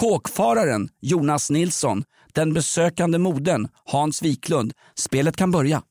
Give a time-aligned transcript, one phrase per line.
[0.00, 2.02] kåkfararen Jonas Nilsson,
[2.34, 4.72] den besökande modern Hans Wiklund.
[4.98, 5.82] Spelet kan börja.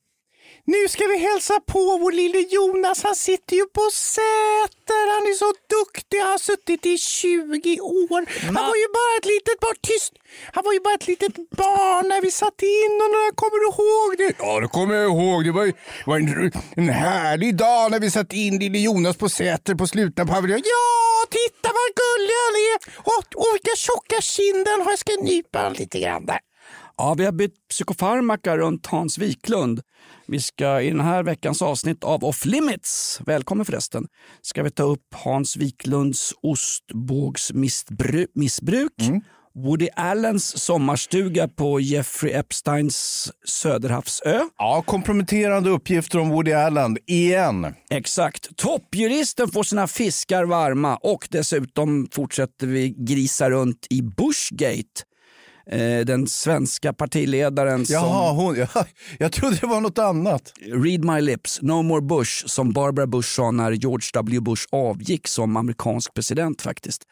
[0.74, 3.02] Nu ska vi hälsa på vår lille Jonas.
[3.02, 5.04] Han sitter ju på Säter.
[5.14, 6.18] Han är så duktig.
[6.18, 8.20] Han har suttit i 20 år.
[8.56, 9.76] Han var ju bara ett litet barn.
[9.82, 10.12] Tyst!
[10.54, 13.24] Han var ju bara ett litet barn när vi satt in honom.
[13.40, 14.32] Kommer du ihåg det?
[14.44, 15.44] Ja, det kommer jag ihåg.
[15.44, 15.72] Det var, ju,
[16.06, 20.26] var en, en härlig dag när vi satte in lille Jonas på Säter på slutna
[20.26, 20.64] paviljongen.
[20.76, 22.78] Ja, titta vad gullig han är!
[23.12, 24.90] Och, och vilka tjocka kinder har.
[24.92, 26.40] Jag ska nypa honom lite grann där.
[26.96, 29.80] Ja, vi har bytt psykofarmaka runt Hans Wiklund.
[30.30, 34.06] Vi ska i den här veckans avsnitt av Off Limits, välkommen förresten,
[34.42, 38.92] ska vi ta upp Hans Wiklunds ostbågsmissbruk,
[39.54, 44.40] Woody Allens sommarstuga på Jeffrey Epsteins Söderhavsö.
[44.58, 47.74] Ja, komprometterande uppgifter om Woody Allen, igen.
[47.90, 48.56] Exakt.
[48.56, 55.09] Toppjuristen får sina fiskar varma och dessutom fortsätter vi grisa runt i Bushgate.
[55.72, 57.94] Eh, Den svenska partiledaren som...
[57.94, 58.86] Jaha, hon, jag,
[59.18, 60.52] jag trodde det var något annat.
[60.60, 65.28] Read my lips, no more Bush, som Barbara Bush sa när George W Bush avgick
[65.28, 67.02] som amerikansk president faktiskt.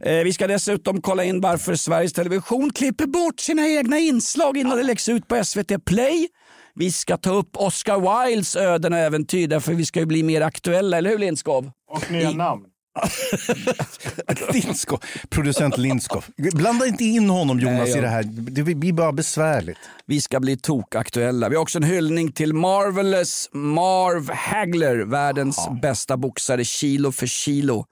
[0.00, 4.76] Eh, vi ska dessutom kolla in varför Sveriges Television klipper bort sina egna inslag innan
[4.76, 6.28] det läggs ut på SVT Play.
[6.74, 10.40] Vi ska ta upp Oscar Wildes öden och äventyr därför vi ska ju bli mer
[10.40, 11.70] aktuella, eller hur Lindskov?
[11.90, 12.62] Och nya namn.
[14.52, 15.00] Lindskov.
[15.28, 16.24] Producent Lindskov.
[16.36, 18.22] Blanda inte in honom Jonas Nej, jag- i det här.
[18.24, 19.78] Det blir bara besvärligt.
[20.06, 21.48] Vi ska bli tokaktuella.
[21.48, 27.86] Vi har också en hyllning till Marvelous Marv Hagler, världens bästa boxare kilo för kilo.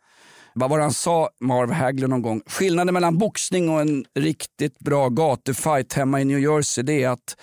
[0.54, 2.40] Vad var det han sa, Marv Hagler någon gång?
[2.46, 7.36] Skillnaden mellan boxning och en riktigt bra gatufight hemma i New Jersey det är att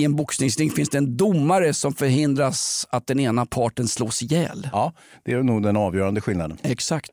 [0.00, 4.68] i en boxningsring finns det en domare som förhindras att den ena parten slås ihjäl.
[4.72, 4.92] Ja,
[5.24, 6.58] det är nog den avgörande skillnaden.
[6.62, 7.10] Exakt.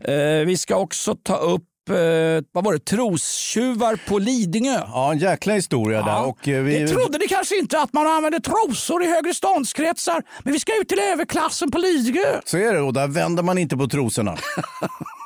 [0.00, 0.14] Eh,
[0.46, 4.80] vi ska också ta upp eh, vad var det, trostjuvar på Lidingö.
[4.86, 6.26] Ja, en jäkla historia där.
[6.26, 10.22] Och eh, vi, Det trodde ni kanske inte att man använder trosor i högre ståndskretsar.
[10.42, 12.40] Men vi ska ut till överklassen på Lidingö.
[12.44, 14.36] Så är det och där vänder man inte på trosorna.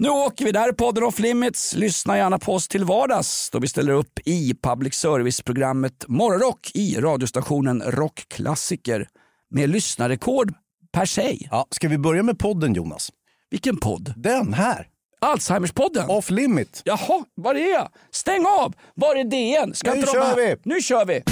[0.00, 0.52] Nu åker vi.
[0.52, 1.74] Det här är podden Off Limits.
[1.74, 7.00] Lyssna gärna på oss till vardags då vi ställer upp i public service-programmet Morgonrock i
[7.00, 9.08] radiostationen Rockklassiker
[9.50, 10.54] med lyssnarrekord
[10.92, 11.48] per se.
[11.50, 13.10] Ja, ska vi börja med podden Jonas?
[13.50, 14.14] Vilken podd?
[14.16, 14.86] Den här.
[15.20, 16.10] Alzheimerspodden?
[16.10, 16.82] Off limit.
[16.84, 17.88] Jaha, var är jag?
[18.10, 18.74] Stäng av!
[18.94, 19.74] Var är DN?
[19.74, 20.56] Ska Nu inte kör vi!
[20.62, 21.22] Nu kör vi!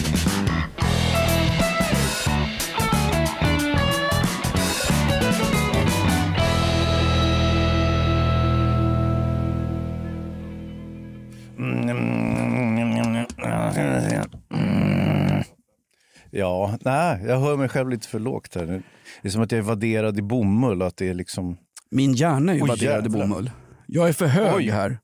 [16.30, 18.82] Ja, nej, jag hör mig själv lite för lågt här.
[19.22, 21.56] Det är som att jag är vadderad i bomull att det är liksom...
[21.90, 23.50] Min hjärna är ju vadderad i bomull.
[23.86, 24.70] Jag är för hög Oj.
[24.70, 24.98] här.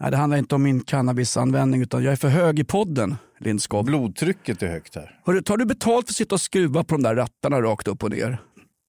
[0.00, 3.84] Nej, det handlar inte om min cannabisanvändning utan jag är för hög i podden, Lindskov.
[3.84, 5.20] Blodtrycket är högt här.
[5.26, 8.02] Hörru, tar du betalt för att sitta och skruva på de där rattarna rakt upp
[8.02, 8.38] och ner?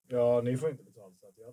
[0.10, 0.95] Ja, ni får inte betalt.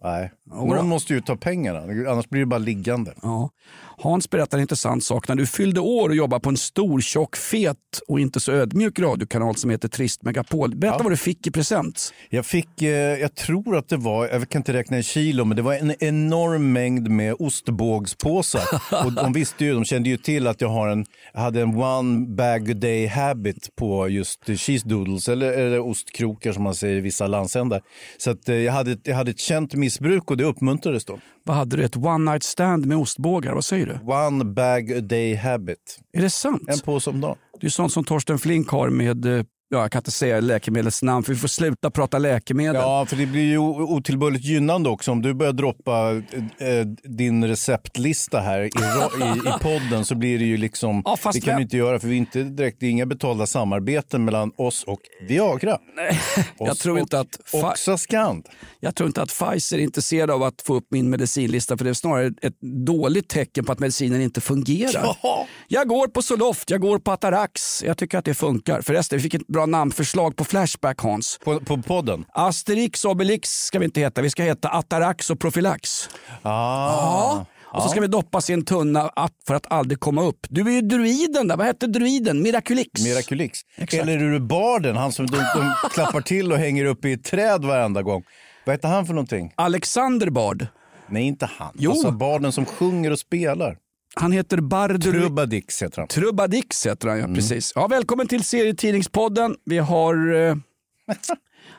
[0.04, 1.78] Nej, någon måste ju ta pengarna,
[2.10, 3.14] annars blir det bara liggande.
[3.22, 3.50] Ja.
[3.98, 5.28] Hans berättar en intressant sak.
[5.28, 7.76] När du fyllde år och jobbade på en stor, tjock, fet
[8.08, 10.76] och inte så ödmjuk radiokanal som heter Trist Megapol.
[10.76, 11.03] Berätta Ja.
[11.03, 12.12] vad du fick i present.
[12.30, 15.56] Jag fick, eh, jag tror att det var, jag kan inte räkna i kilo, men
[15.56, 18.62] det var en enorm mängd med ostbågspåsar.
[19.06, 22.26] och de visste ju, de kände ju till att jag har en, hade en one
[22.26, 27.00] bag a day habit på just cheese doodles, eller, eller ostkrokar som man säger i
[27.00, 27.82] vissa landsändar.
[28.19, 31.19] Så att, eh, jag, hade, jag hade ett känt missbruk och det uppmuntrades då.
[31.44, 31.84] Vad hade du?
[31.84, 33.54] Ett one night stand med ostbågar?
[33.54, 34.12] Vad säger du?
[34.12, 36.00] One bag a day habit.
[36.12, 36.62] Är det sant?
[36.66, 37.36] En påse om dagen.
[37.60, 41.03] Det är sånt som Torsten Flink har med, eh, ja, jag kan inte säga läkemedlets
[41.03, 42.74] namn för vi får sluta prata läkemedel.
[42.74, 45.10] Ja, för det blir ju otillbörligt gynnande också.
[45.10, 50.39] Om du börjar droppa eh, eh, din receptlista här i, i, i podden så blir
[50.39, 52.86] det ju liksom, Ja, det kan vi inte göra för vi är inte direkt, det
[52.86, 55.78] är inga betalda samarbeten mellan oss och Viagra.
[56.59, 58.48] jag Oss tror inte att Oxascand.
[58.80, 61.91] Jag tror inte att Pfizer är intresserad av att få upp min medicinlista för det
[61.91, 65.16] är snarare ett dåligt tecken på att medicinen inte fungerar.
[65.22, 65.47] Ja.
[65.69, 67.83] Jag går på Zoloft, jag går på Atarax.
[67.83, 68.83] Jag tycker att det funkar.
[68.83, 71.38] Förresten, vi fick ett bra namnförslag på Flashback Hans.
[71.44, 72.24] På, på podden?
[72.28, 76.09] Asterix och Obelix ska vi inte heta, vi ska heta Atarax och Profylax.
[76.42, 77.44] Ah.
[77.74, 80.47] Och så ska vi doppas i en tunna app för att aldrig komma upp.
[80.48, 82.42] Du är ju druiden där, vad hette druiden?
[82.42, 83.04] Miraculix?
[83.04, 83.59] Miraculix.
[83.76, 84.03] Exakt.
[84.03, 87.24] Eller är du barden, han som de, de klappar till och hänger upp i ett
[87.24, 88.22] träd varenda gång.
[88.66, 89.53] Vad heter han för någonting?
[89.54, 90.66] Alexander Bard.
[91.09, 91.72] Nej, inte han.
[91.74, 91.91] Jo.
[91.91, 93.76] Alltså barden som sjunger och spelar.
[94.14, 95.12] Han heter Bardur...
[95.12, 96.09] Trubadix heter han.
[96.09, 97.34] Trubbadix heter han ja, Mm.
[97.34, 97.72] precis.
[97.74, 99.56] Ja, välkommen till serietidningspodden.
[99.64, 100.56] Vi har eh,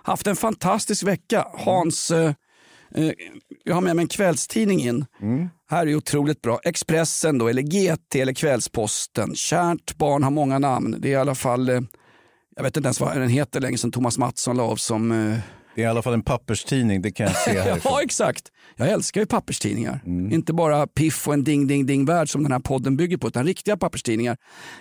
[0.03, 1.47] haft en fantastisk vecka.
[1.53, 2.33] Hans, eh,
[2.95, 3.12] eh,
[3.63, 5.06] jag har med mig en kvällstidning in.
[5.21, 5.50] Mm.
[5.69, 6.59] Här är otroligt bra.
[6.63, 9.35] Expressen då, eller GT eller Kvällsposten.
[9.35, 10.95] Kärt barn har många namn.
[11.00, 11.81] Det är i alla fall, eh,
[12.56, 15.38] jag vet inte ens vad den heter längre sedan Thomas Mattsson la av som eh,
[15.75, 17.92] Det är i alla fall en papperstidning, det kan jag se härifrån.
[17.96, 18.44] Ja, exakt.
[18.75, 20.00] Jag älskar ju papperstidningar.
[20.06, 20.31] Mm.
[20.31, 23.28] Inte bara piff och en ding, ding, ding värld som den här podden bygger på,
[23.28, 24.38] utan riktiga papperstidningar.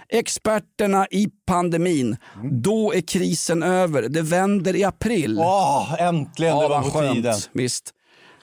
[0.08, 2.16] Experterna i pandemin.
[2.40, 2.62] Mm.
[2.62, 4.02] Då är krisen över.
[4.02, 5.38] Det vänder i april.
[5.38, 7.14] Åh, äntligen, Ja, det var på skönt.
[7.14, 7.34] tiden.
[7.52, 7.90] Visst.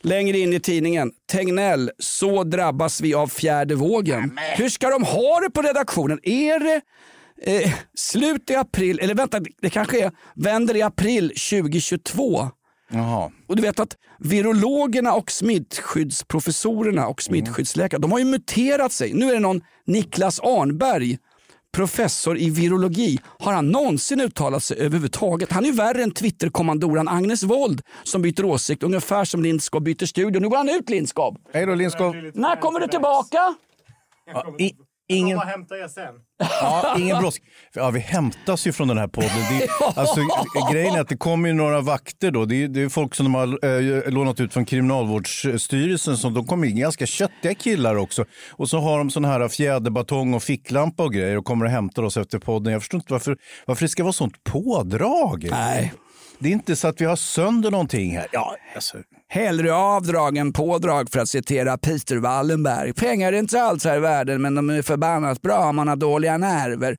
[0.02, 1.12] Längre in i tidningen.
[1.31, 4.40] Tegnell, så drabbas vi av fjärde vågen.
[4.57, 6.19] Hur ska de ha det på redaktionen?
[6.24, 6.81] Är det
[7.41, 12.50] eh, slut i april, eller vänta, det kanske är vänder i april 2022?
[12.91, 13.31] Jaha.
[13.47, 19.13] Och du vet att virologerna och smittskyddsprofessorerna och smittskyddsläkare, de har ju muterat sig.
[19.13, 21.18] Nu är det någon Niklas Arnberg,
[21.74, 23.19] professor i virologi.
[23.39, 25.51] Har han någonsin uttalat sig överhuvudtaget?
[25.51, 30.06] Han är ju värre än Twitterkommandoran Agnes Wold som byter åsikt, ungefär som Lindskov byter
[30.06, 30.39] studio.
[30.39, 31.38] Nu går han ut Lindskov.
[31.53, 32.15] Hej då Lindskov.
[32.33, 33.56] När kommer du tillbaka?
[34.59, 34.71] I,
[35.07, 36.13] ingen, Vad hämtar jag sen?
[36.39, 37.44] Ja, ingen brådska.
[37.74, 39.30] Ja, vi hämtas ju från den här podden.
[39.50, 39.68] Det,
[40.00, 40.21] alltså,
[40.71, 42.45] grejen är att det kommer ju några vakter då.
[42.45, 46.18] Det är, det är folk som de har eh, lånat ut från Kriminalvårdsstyrelsen.
[46.18, 48.25] Som, de kommer in ganska köttiga killar också.
[48.51, 52.03] Och så har de sån här fjäderbatong och ficklampa och grejer och kommer och hämtar
[52.03, 52.74] oss efter podden.
[52.74, 55.47] Jag förstår inte varför, varför det ska vara sånt pådrag.
[55.51, 55.94] Nej.
[56.39, 58.27] Det är inte så att vi har sönder någonting här.
[58.31, 58.97] Ja, alltså,
[59.31, 62.94] Hellre avdrag än pådrag för att citera Peter Wallenberg.
[62.94, 65.96] Pengar är inte alls här i världen men de är förbannat bra om man har
[65.96, 66.98] dåliga nerver.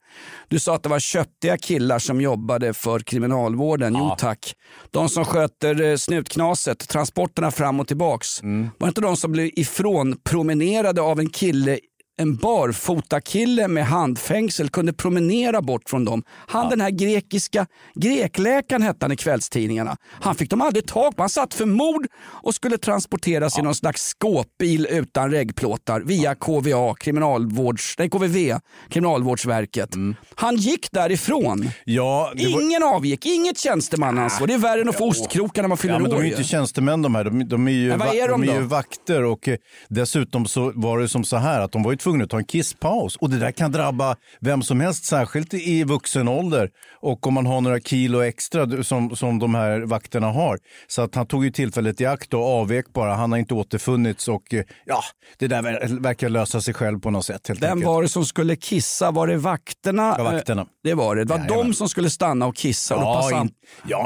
[0.49, 3.97] Du sa att det var köttiga killar som jobbade för kriminalvården.
[3.99, 4.55] Jo tack.
[4.91, 8.43] De som sköter eh, snutknaset, transporterna fram och tillbaks.
[8.43, 11.79] Var det inte de som blev ifrån promenerade av en kille
[12.21, 16.23] en barfotakille med handfängsel kunde promenera bort från dem.
[16.47, 19.97] Han den här grekiska, grekläkaren hette han i kvällstidningarna.
[20.21, 21.23] Han fick de aldrig tag på.
[21.23, 26.95] Han satt för mord och skulle transporteras i någon slags skåpbil utan reggplåtar via KVA,
[26.95, 28.59] kriminalvårds, nej, KVV,
[28.91, 29.91] Kriminalvårdsverket.
[30.35, 31.71] Han gick därifrån.
[31.85, 34.47] ja, var- Ingen avgick, inget tjänstemannaansvar.
[34.47, 36.31] Det är värre än att få ostkroka när man fyller Ja, men de är ju
[36.31, 38.61] inte tjänstemän de här, de, de är ju, Men vad är de de är ju
[38.67, 39.57] vakter och eh,
[39.89, 42.45] dessutom så var det som så här att de var ju tvungna att ta en
[42.45, 46.71] kisspaus och det där kan drabba vem som helst, särskilt i vuxen ålder
[47.01, 50.59] och om man har några kilo extra som, som de här vakterna har.
[50.89, 54.29] Så att han tog ju tillfället i akt och avvek bara, han har inte återfunnits
[54.29, 55.01] och eh, ja,
[55.39, 57.87] det där ver- verkar lösa sig själv på något sätt helt Vem enkelt.
[57.87, 59.11] var det som skulle kissa?
[59.11, 60.15] Var det vakterna?
[60.19, 60.63] Ja, vakterna.
[60.63, 61.25] Eh, Det var det.
[61.25, 61.67] Det var Jajamän.
[61.67, 62.97] de som skulle stanna och kissa.
[62.97, 63.51] Och Ja, in,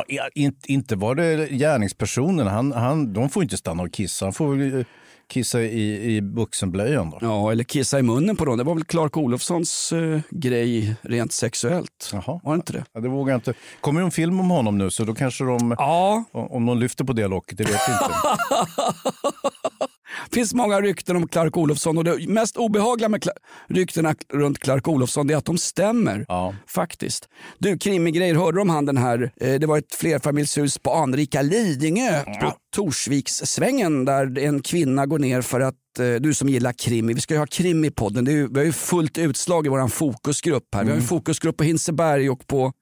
[0.08, 2.46] ja in, inte var det gärningspersonen.
[2.46, 4.26] Han, han, de får inte stanna och kissa.
[4.26, 4.84] Han får eh,
[5.28, 7.10] kissa i, i vuxenblöjan.
[7.10, 7.18] Då.
[7.20, 8.58] Ja, eller kissa i munnen på dem.
[8.58, 12.10] Det var väl Clark Olofssons eh, grej rent sexuellt.
[12.12, 12.40] Jaha.
[12.44, 12.84] Var det inte det?
[12.92, 13.54] Ja, det vågar jag inte.
[13.80, 17.04] kommer ju en film om honom nu så då kanske de, Ja, om de lyfter
[17.04, 18.14] på det locket, det vet jag inte.
[20.30, 23.28] det finns många rykten om Clark Olofsson och det mest obehagliga med
[23.68, 26.24] ryktena runt Clark Olofsson är att de stämmer.
[26.28, 26.54] Ja.
[26.66, 27.28] Faktiskt.
[27.58, 31.42] Du, krimigrejer, hörde du om han den här, eh, det var ett flerfamiljshus på anrika
[31.42, 37.14] Lidingö på Torsvikssvängen där en kvinna går ner för att eh, du som gillar krimi,
[37.14, 39.66] vi ska ju ha krim i podden, det är ju, vi har ju fullt utslag
[39.66, 40.84] i vår fokusgrupp här.
[40.84, 42.72] Vi har en fokusgrupp på Hinseberg och på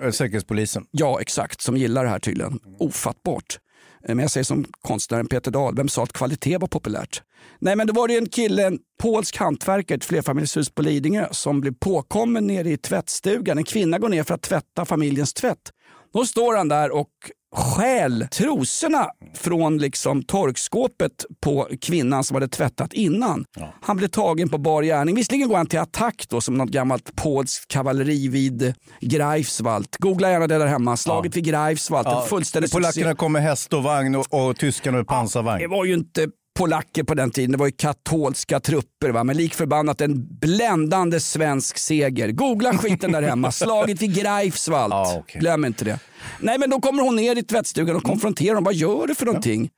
[0.00, 0.84] Eh, Säkerhetspolisen.
[0.90, 1.60] Ja, exakt.
[1.60, 2.60] Som gillar det här tydligen.
[2.78, 3.58] Ofattbart.
[4.04, 7.22] Eh, men jag säger som konstnären Peter Dahl, vem sa att kvalitet var populärt?
[7.58, 11.60] Nej, men då var det en kille, en polsk hantverkare, ett flerfamiljshus på Lidingö, som
[11.60, 13.58] blev påkommen nere i tvättstugan.
[13.58, 15.72] En kvinna går ner för att tvätta familjens tvätt.
[16.12, 17.10] Då står han där och
[17.56, 23.44] stjäl trosorna från liksom torkskåpet på kvinnan som hade tvättat innan.
[23.80, 25.16] Han blev tagen på bar gärning.
[25.16, 29.86] Visserligen går han till attack då som något gammalt polskt kavalleri vid Greifswald.
[29.98, 30.96] Googla gärna det där hemma.
[30.96, 32.06] Slaget vid Greifswald.
[32.06, 32.78] En fullständig succé.
[32.78, 35.62] Polackerna kom med häst och vagn och, och tyskarna med pansarvagn.
[35.62, 39.10] Det var ju inte polacker på den tiden, det var ju katolska trupper.
[39.10, 39.24] Va?
[39.24, 42.32] Men lik förbannat en bländande svensk seger.
[42.32, 43.52] Googla skiten där hemma.
[43.52, 44.92] Slaget vid Greifswald.
[44.92, 45.40] Ja, okej.
[45.40, 45.98] Glöm inte det.
[46.40, 48.64] Nej men då kommer hon ner i tvättstugan och konfronterar honom.
[48.64, 49.70] Vad gör du för någonting?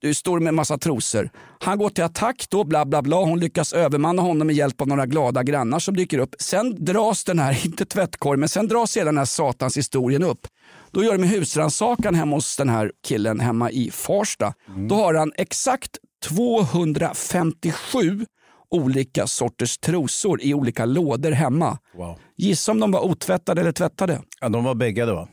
[0.00, 1.30] Du står med en massa trosor.
[1.58, 3.16] Han går till attack då, bla bla bla.
[3.16, 6.34] Hon lyckas övermanna honom med hjälp av några glada grannar som dyker upp.
[6.38, 10.46] Sen dras den här, inte tvättkorgen, men sen dras hela den här satans historien upp.
[10.90, 14.54] Då gör de husrannsakan hemma hos den här killen hemma i Farsta.
[14.88, 18.26] Då har han exakt 257
[18.70, 21.78] olika sorters trosor i olika lådor hemma.
[21.96, 22.18] Wow.
[22.36, 24.22] Gissa om de var otvättade eller tvättade?
[24.40, 25.28] Ja, de var bäggade va?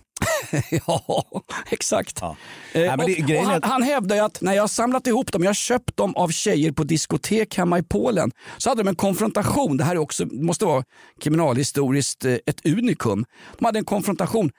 [0.88, 1.24] ja,
[1.70, 2.18] exakt.
[2.22, 2.36] Ja.
[2.74, 5.08] Eh, Nej, men det- och, och han, att- han hävdar ju att när jag samlat
[5.08, 8.88] ihop dem, jag köpt dem av tjejer på diskotek hemma i Polen, så hade de
[8.90, 9.78] en konfrontation.
[9.78, 10.84] Det här är också, måste vara
[11.22, 13.26] kriminalhistoriskt eh, ett unikum.
[13.60, 14.52] De hade en konfrontation.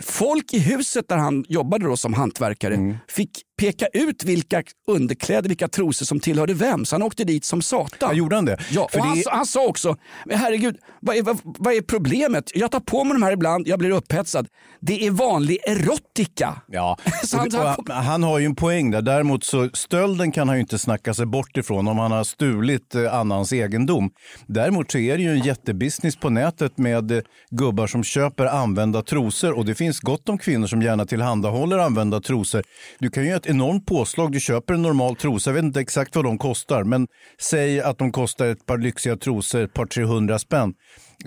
[0.00, 2.96] Folk i huset där han jobbade då som hantverkare Mm.
[3.08, 3.30] fick
[3.66, 6.84] peka ut vilka underkläder, vilka trosor som tillhörde vem.
[6.84, 8.08] Så han åkte dit som satan.
[8.10, 8.58] Ja, gjorde han det?
[8.70, 11.80] Ja, och han, det- sa- han sa också, men herregud, vad är, vad, vad är
[11.80, 12.50] problemet?
[12.54, 14.48] Jag tar på mig de här ibland, jag blir upphetsad.
[14.80, 16.62] Det är vanlig erotika.
[16.68, 19.02] Ja, Så han- och han, han har ju en poäng där.
[19.02, 22.94] Däremot så stölden kan han ju inte snacka sig bort ifrån om han har stulit
[22.94, 24.10] eh, annans egendom.
[24.46, 27.18] Däremot så är det ju en jättebusiness på nätet med eh,
[27.50, 32.20] gubbar som köper använda trosor och det finns gott om kvinnor som gärna tillhandahåller använda
[32.20, 32.62] trosor.
[32.98, 34.32] Du kan ju enormt påslag.
[34.32, 37.06] Du köper en normal trosa, jag vet inte exakt vad de kostar, men
[37.40, 40.74] säg att de kostar ett par lyxiga trosor, ett par 300 spänn.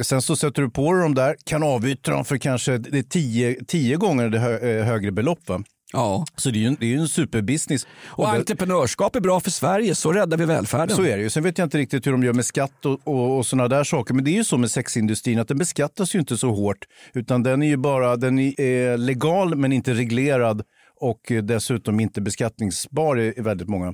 [0.01, 3.03] Sen så sätter du på dig dem där, kan avyttra dem för kanske det är
[3.03, 5.39] tio, tio gånger det hö, eh, högre belopp.
[5.50, 5.63] Va?
[5.93, 6.25] Ja.
[6.36, 7.88] Så det är ju en, det är en superbusiness.
[8.05, 10.96] Och det- entreprenörskap är bra för Sverige, så räddar vi välfärden.
[10.96, 11.29] så är det ju.
[11.29, 13.84] Sen vet jag inte riktigt hur de gör med skatt och, och, och sådana där
[13.84, 14.13] saker.
[14.13, 16.77] Men det är ju så med sexindustrin att den beskattas ju inte så hårt.
[17.13, 20.62] Utan den är ju bara den är legal men inte reglerad
[21.00, 23.94] och eh, dessutom inte beskattningsbar i väldigt många.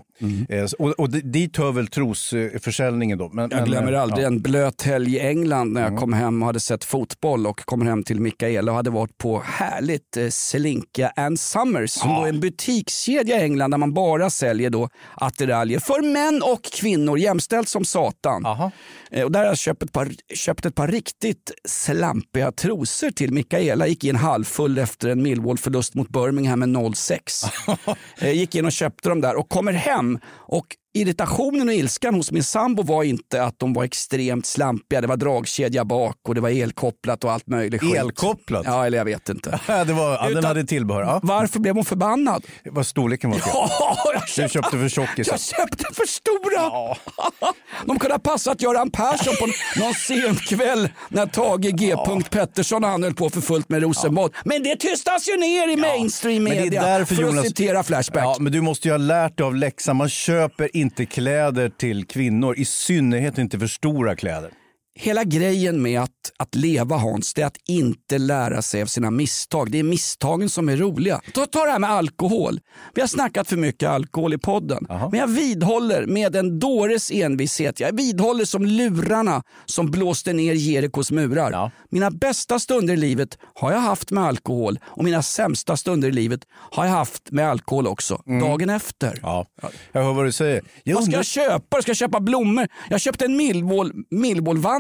[0.50, 3.30] Eh, så- Och, och dit hör väl trosförsäljningen då.
[3.34, 4.28] Men, Jag men, glömmer eh, aldrig ja.
[4.28, 4.36] Mm.
[4.38, 7.86] en blöt helg i England när jag kom hem och hade sett fotboll och kommer
[7.86, 12.30] hem till Mikaela och hade varit på härligt eh, Selinka and Summers som då är
[12.30, 17.70] en butikskedja i England där man bara säljer då attiraljer för män och kvinnor jämställt
[17.70, 18.46] som satan.
[18.46, 18.72] Aha.
[19.12, 23.34] Eh, Och där har jag köpt ett, par, köpt ett par riktigt slampiga trosor till
[23.34, 23.88] Mikaela.
[23.88, 27.96] Gick in halvfull efter en Millwall-förlust mot Birmingham med 0-6.
[28.18, 32.32] Eh, Gick in och köpte dem där och kommer hem och irritationen och ilskan hos
[32.32, 35.02] min sambo var inte att de var extremt slampiga.
[35.02, 37.96] Det var dragkedja bak och det var elkopplat och allt möjligt skit.
[37.96, 38.64] Elkopplat?
[38.66, 39.60] Ja, eller jag vet inte.
[39.68, 41.02] Ja, det var, ja, den Utan- hade tillbehör.
[41.02, 41.20] Ja.
[41.24, 42.44] Varför blev hon förbannad?
[42.66, 43.42] Vad storleken var.
[43.46, 43.70] Ja,
[44.14, 45.34] jag Du köpte, köpte för tjockisar.
[45.34, 46.96] jag köpte för stora.
[47.86, 49.46] De kunde ha passat Göran Persson på
[49.80, 51.96] någon sen kväll när Tage G.
[52.30, 54.32] Pettersson och han höll på för fullt med Rosenbad.
[54.46, 57.48] Men det tystas ju ner i mainstream Men det är media därför, för Jonas- att
[57.48, 58.24] citera Flashback.
[58.24, 59.96] Ja, men du måste ju ha lärt dig av läxan.
[59.96, 64.52] Man köper inte kläder till kvinnor, i synnerhet inte för stora kläder.
[64.96, 69.12] Hela grejen med att, att leva Hans, det är att inte lära sig av sina
[69.12, 69.72] misstag.
[69.72, 71.22] Det är misstagen som är roliga.
[71.34, 72.60] Ta, ta det här med alkohol.
[72.94, 74.86] Vi har snackat för mycket alkohol i podden.
[74.90, 81.12] Men jag vidhåller med en dåres envishet, jag vidhåller som lurarna som blåste ner Jerikos
[81.12, 81.52] murar.
[81.52, 81.72] Ja.
[81.90, 86.12] Mina bästa stunder i livet har jag haft med alkohol och mina sämsta stunder i
[86.12, 88.22] livet har jag haft med alkohol också.
[88.26, 89.08] Dagen efter.
[89.08, 89.20] Mm.
[89.24, 89.46] Ja,
[89.92, 90.62] jag hör vad du säger.
[90.84, 91.82] Jag Vad ska jag köpa?
[91.82, 92.68] Ska jag köpa blommor?
[92.90, 93.92] Jag köpte en Millwall,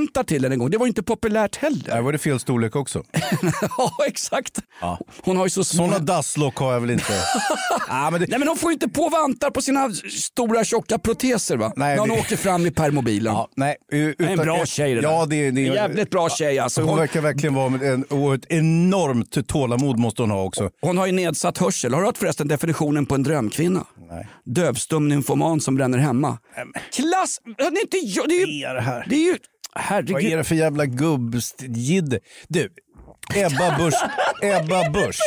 [0.03, 0.69] Millwall-vantar till den en gång.
[0.69, 1.83] Det var inte populärt heller.
[1.85, 3.03] Där var det fel storlek också.
[3.77, 4.59] ja, exakt.
[5.23, 5.83] Hon har ju så små...
[5.85, 7.13] Sådana dasslock har jag väl inte.
[7.87, 10.97] ja, men det, Nej men hon får ju inte på vantar på sina stora tjocka
[10.99, 11.73] proteser va?
[11.75, 13.33] Nej, När hon det- åker fram i permobilen.
[13.33, 15.09] ja, nej, är en bra tjej det där.
[15.09, 16.81] Ja, det, det, En jävligt bra tjej alltså.
[16.81, 20.69] Hon Hon, verkar verkligen vara en, och ett enormt tålamod måste hon ha också.
[20.81, 21.93] hon har ju nedsatt hörsel.
[21.93, 23.85] Har du hört förresten definitionen på en drömkvinna?
[24.09, 24.27] Nej.
[24.45, 26.37] Dövstum nymfoman som bränner hemma.
[26.93, 27.39] Klass!
[27.57, 28.29] Det är inte jag.
[28.29, 28.63] Det är ju...
[29.09, 29.37] Det är ju...
[29.75, 30.33] Vad Herregud.
[30.33, 32.19] är det för jävla gubbjidde?
[32.47, 32.69] Du,
[33.35, 33.95] Ebba Busch.
[34.41, 35.19] Ebba Busch.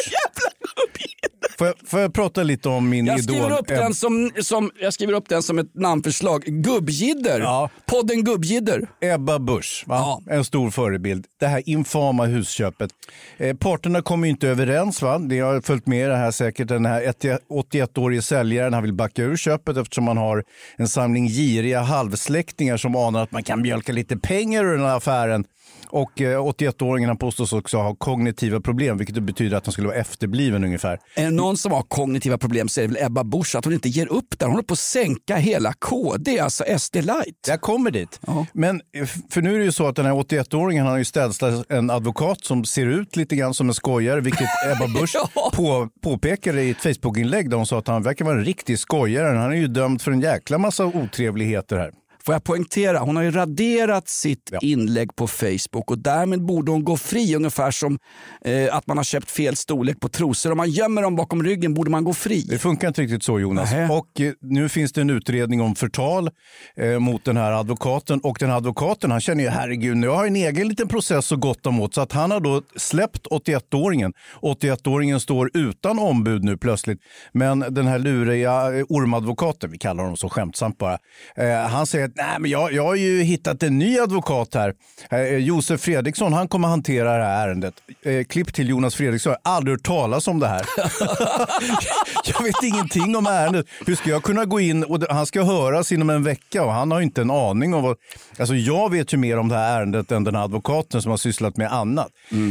[1.58, 3.34] Får jag, får jag prata lite om min Jag idol?
[3.34, 6.42] skriver, upp den som, som, jag skriver upp den som ett namnförslag.
[6.44, 7.40] Gubbjidder.
[7.40, 7.70] Ja.
[7.86, 8.88] Podden Gubbjidder.
[9.00, 9.84] Ebba Busch?
[9.88, 10.22] Ja.
[10.30, 11.25] en stor förebild.
[11.40, 12.90] Det här infama husköpet.
[13.36, 15.02] Eh, parterna kommer inte överens.
[15.02, 15.18] Va?
[15.18, 16.68] Det har följt med det här säkert.
[16.68, 20.44] Den här 81-årige säljaren han vill backa ur köpet eftersom han har
[20.76, 24.96] en samling giriga halvsläktingar som anar att man kan mjölka lite pengar ur den här
[24.96, 25.44] affären.
[25.90, 29.97] Och eh, 81-åringen han påstås också ha kognitiva problem, vilket betyder att han skulle vara
[29.99, 30.99] efterbliven ungefär.
[31.14, 33.55] Är någon som har kognitiva problem så är det väl Ebba Busch.
[33.57, 34.47] Att hon inte ger upp där.
[34.47, 37.37] Hon håller på att sänka hela KD, alltså SD light.
[37.49, 38.21] Jag kommer dit.
[38.52, 41.05] Men eh, för nu är det ju så att den här 81-åringen han har ju
[41.05, 45.50] städslat en advokat som ser ut lite grann som en skojare, vilket Ebba Busch Ja.
[45.55, 49.37] på, påpekade i ett Facebook-inlägg där hon sa att han verkar vara en riktig skojare.
[49.38, 51.93] Han är ju dömd för en jäkla massa otrevligheter här.
[52.26, 56.85] Får jag poängtera, hon har ju raderat sitt inlägg på Facebook och därmed borde hon
[56.85, 57.37] gå fri.
[57.37, 57.99] Ungefär som
[58.45, 60.50] eh, att man har köpt fel storlek på trosor.
[60.50, 62.40] Om man gömmer dem bakom ryggen borde man gå fri.
[62.49, 63.73] Det funkar inte riktigt så Jonas.
[63.73, 63.88] Nähä.
[63.92, 66.30] Och eh, nu finns det en utredning om förtal
[66.76, 68.21] eh, mot den här advokaten.
[68.21, 71.33] Och den här advokaten han känner ju herregud, nu har jag en egen liten process
[71.33, 71.95] och gott om åt.
[71.95, 74.12] Så att han har då släppt 81-åringen.
[74.42, 77.00] 81-åringen står utan ombud nu plötsligt.
[77.33, 80.99] Men den här luriga eh, ormadvokaten, vi kallar honom så skämtsamt bara.
[81.37, 84.75] Eh, han säger att Nej, men jag, jag har ju hittat en ny advokat här.
[85.11, 87.75] Eh, Josef Fredriksson, han kommer hantera det här ärendet.
[88.02, 90.66] Eh, klipp till Jonas Fredriksson, jag har aldrig hört talas om det här.
[92.25, 93.66] jag vet ingenting om ärendet.
[93.87, 96.90] Hur ska jag kunna gå in och han ska höras inom en vecka och han
[96.90, 97.96] har inte en aning om vad...
[98.38, 101.16] Alltså jag vet ju mer om det här ärendet än den här advokaten som har
[101.16, 102.08] sysslat med annat.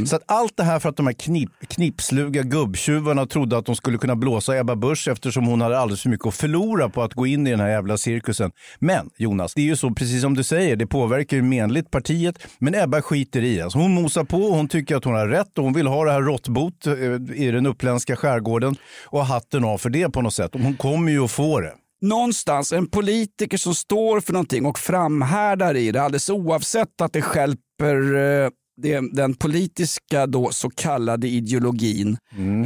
[0.08, 3.76] Så att allt det här för att de här knip, knipsluga gubbtjuvarna trodde att de
[3.76, 7.14] skulle kunna blåsa Ebba Busch eftersom hon hade alldeles för mycket att förlora på att
[7.14, 8.52] gå in i den här jävla cirkusen.
[8.80, 12.38] Men Jonas, det är ju så precis som du säger, det påverkar ju menligt partiet.
[12.58, 13.62] Men Ebba skiter i.
[13.62, 16.06] Alltså hon mosar på och hon tycker att hon har rätt och hon vill ha
[16.06, 16.94] det här råttbot eh,
[17.36, 20.56] i den uppländska skärgården och hatten av för det på något sätt.
[20.56, 21.74] Och hon kommer ju att få det.
[22.02, 27.22] någonstans en politiker som står för någonting och framhärdar i det alldeles oavsett att det
[27.22, 32.18] skälper eh, det, den politiska då så kallade ideologin.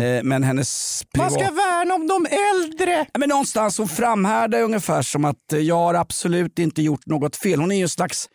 [0.02, 1.44] Eh, men hennes Man privat...
[1.44, 3.06] ska värna om de äldre.
[3.20, 7.60] Men någonstans hon framhärdar ungefär som att eh, jag har absolut inte gjort något fel.
[7.60, 8.28] Hon är ju en slags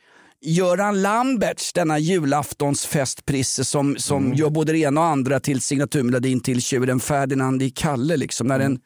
[0.47, 6.63] Göran Lamberts, denna julaftonsfestprisse som, som gör både det ena och andra till signaturmelodin till
[6.63, 8.17] tjuren Ferdinand i Kalle.
[8.17, 8.79] Liksom, när den,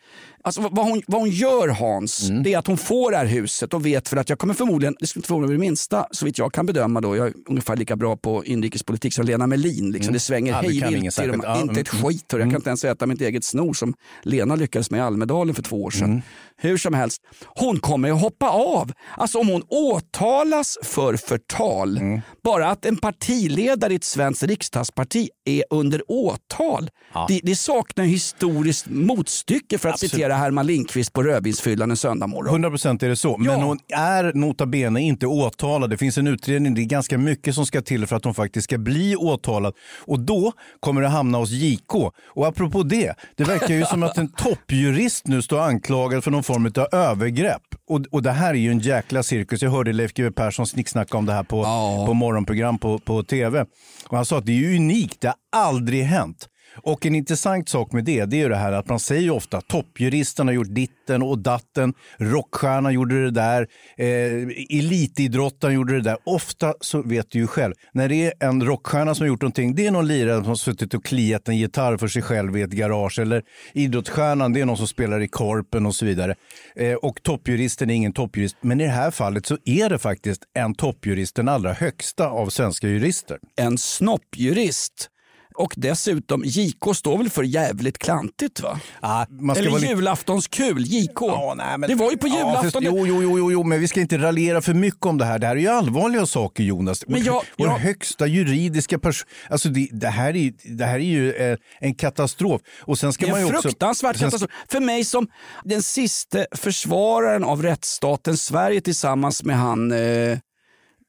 [0.43, 3.75] alltså, vad, hon, vad hon gör Hans, det är att hon får det här huset
[3.75, 6.25] och vet för att jag kommer förmodligen, det skulle inte förvåna mig det minsta, så
[6.25, 9.91] vitt jag kan bedöma då, jag är ungefär lika bra på inrikespolitik som Lena Melin.
[9.93, 10.13] Liksom.
[10.13, 11.31] Det svänger Ja, hej kan vilt inget i dem.
[11.41, 11.45] särskilt.
[11.45, 12.33] Ja, Inte ett mm, skit.
[12.33, 12.39] hör.
[12.39, 15.63] Jag kan inte ens äta mitt eget snor som Lena lyckades med i Almedalen för
[15.63, 16.23] två år sedan.
[16.61, 18.93] Hur som helst, hon kommer att hoppa av.
[19.17, 21.17] Alltså om hon åtalas för
[21.53, 26.91] förtal, bara att en partiledare i ett svenskt riksdagsparti är under åtal.
[27.29, 30.11] Det, det saknar historiskt motstycke för att Absolut.
[30.11, 32.51] citera Herman Lindqvist på rödvinsfyllan en söndag morgon.
[32.55, 33.37] 100 procent är det så.
[33.37, 33.65] Men Ja.
[33.65, 35.91] hon är nota bene inte åtalad.
[35.91, 36.75] Det finns en utredning.
[36.75, 39.75] Det är ganska mycket som ska till för att hon faktiskt ska bli åtalad.
[40.07, 41.95] Och då kommer det hamna hos JK.
[42.27, 46.43] Och apropå det, det verkar ju som att en toppjurist nu står anklagad för någon
[46.43, 47.63] form av övergrepp.
[47.89, 49.63] Och, och det här är ju en jäkla cirkus.
[49.63, 52.05] Jag hörde Leif GW Persson snicksnacka om det här på, Ja.
[52.07, 53.65] på morgonprogram på, på tv.
[54.09, 55.21] Och han sa att det är unikt.
[55.21, 56.49] Det har aldrig hänt.
[56.83, 59.31] Och en intressant sak med det, det är ju det här att man säger ju
[59.31, 66.03] ofta toppjuristen har gjort ditten och datten, rockstjärnan gjorde det där, eh, elitidrottaren gjorde det
[66.03, 66.17] där.
[66.25, 69.75] Ofta så vet du ju själv, när det är en rockstjärna som har gjort någonting,
[69.75, 72.63] det är någon lirare som har suttit och kliat en gitarr för sig själv i
[72.63, 73.19] ett garage.
[73.19, 76.35] Eller idrottsstjärnan, det är någon som spelar i korpen och så vidare.
[76.77, 78.57] Eh, och toppjuristen är ingen toppjurist.
[78.61, 82.49] Men i det här fallet så är det faktiskt en toppjurist, den allra högsta av
[82.49, 83.39] svenska jurister.
[83.57, 85.11] En snoppjurist.
[85.59, 88.81] Och dessutom, JK står väl för jävligt klantigt va?
[89.01, 91.21] Ah, Eller vara julaftonskul, JK.
[91.21, 92.71] Ja, nej, men- det var ju på Ja, julafton.
[92.71, 95.25] fast- jo, jo, jo, jo, jo, men vi ska inte raljera för mycket om det
[95.25, 95.39] här.
[95.39, 97.05] Det här är ju allvarliga saker, Jonas.
[97.07, 99.29] Men jag- Vår jag- högsta juridiska person...
[99.51, 102.61] Alltså det, det, här är, det här är ju eh, en katastrof.
[102.81, 103.63] Och sen ska Det är man en också...
[103.69, 104.51] fruktansvärd sen- katastrof.
[104.69, 105.29] För mig som
[105.65, 110.39] den sista försvararen av rättsstaten Sverige tillsammans med han eh,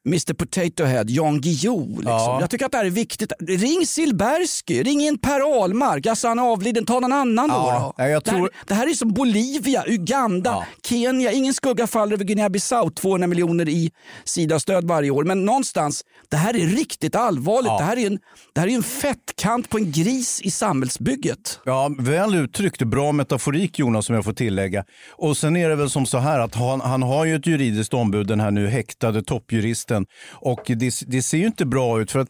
[0.09, 1.87] Mr Potato Head, Jan Guillou.
[1.89, 2.05] Liksom.
[2.11, 2.37] Ja.
[2.41, 3.31] Jag tycker att det här är viktigt.
[3.39, 6.05] Ring Silbersky, ring in Per Ahlmark.
[6.05, 8.03] Alltså han är avliden, ta någon annan Ja, då.
[8.03, 8.09] då.
[8.09, 10.65] jag det, här, tror- det här är som Bolivia, Uganda, Ja.
[10.89, 11.31] Kenya.
[11.31, 13.91] Ingen skugga faller över Guinea-Bissau, 200 miljoner i
[14.23, 15.23] Sida-stöd varje år.
[15.23, 17.77] Men någonstans, det här är riktigt allvarligt.
[17.79, 18.19] Det, här är en,
[18.53, 21.59] det här är en fettkant på en gris i samhällsbygget.
[21.65, 22.81] Ja, väl uttryckt.
[22.83, 24.83] Bra metaforik Jonas som jag får tillägga.
[25.11, 27.93] Och sen är det väl som så här att han, han har ju ett juridiskt
[27.93, 29.98] ombud, den här nu häktade toppjuristen.
[30.29, 32.29] Och det, det ser ju inte bra ut för att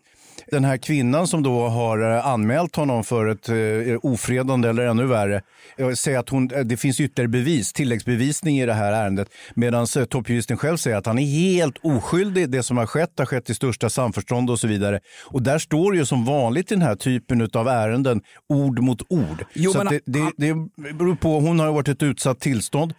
[0.51, 3.55] den här kvinnan som då har eh, anmält honom för ett eh,
[4.01, 5.41] ofredande eller ännu värre
[5.77, 9.29] eh, säger att hon, det finns ytterligare bevis, tilläggsbevisning i det här ärendet.
[9.53, 12.49] Medan eh, toppjuristen själv säger att han är helt oskyldig.
[12.49, 14.99] Det som har skett har skett i största samförstånd och så vidare.
[15.25, 19.45] Och där står ju som vanligt i den här typen av ärenden ord mot ord.
[19.53, 20.53] Jo, så det, det, det
[20.93, 22.93] beror på, hon har varit ett utsatt tillstånd.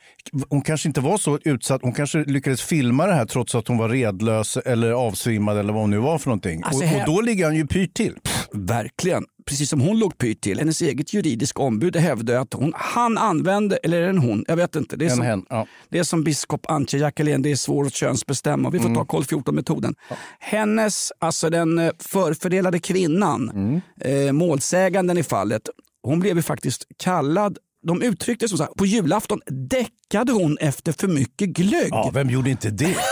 [0.49, 3.79] Hon kanske inte var så utsatt, hon kanske lyckades filma det här trots att hon
[3.79, 6.63] var redlös eller avsvimmad eller vad hon nu var för någonting.
[6.65, 8.17] Alltså, och, och då ligger han ju pyrt till.
[8.53, 9.25] Verkligen.
[9.47, 10.59] Precis som hon låg pyrt till.
[10.59, 14.45] Hennes eget juridiska ombud hävdade att hon, han använde, eller är det en hon?
[14.49, 14.97] Jag vet inte.
[14.97, 15.67] Det är, En som, hen, ja.
[15.89, 18.71] det är som biskop Antje Jackelén, det är svårt att könsbestämma.
[18.71, 18.97] Vi får Mm.
[18.99, 19.95] ta koll 14-metoden.
[20.39, 23.81] Hennes, alltså den eh, förfördelade kvinnan, Mm.
[24.27, 25.63] eh, målsäganden i fallet,
[26.03, 30.59] hon blev ju faktiskt kallad de uttryckte det som så här, på julafton däckade hon
[30.59, 31.89] efter för mycket glögg.
[31.91, 32.97] Ja, vem gjorde inte det?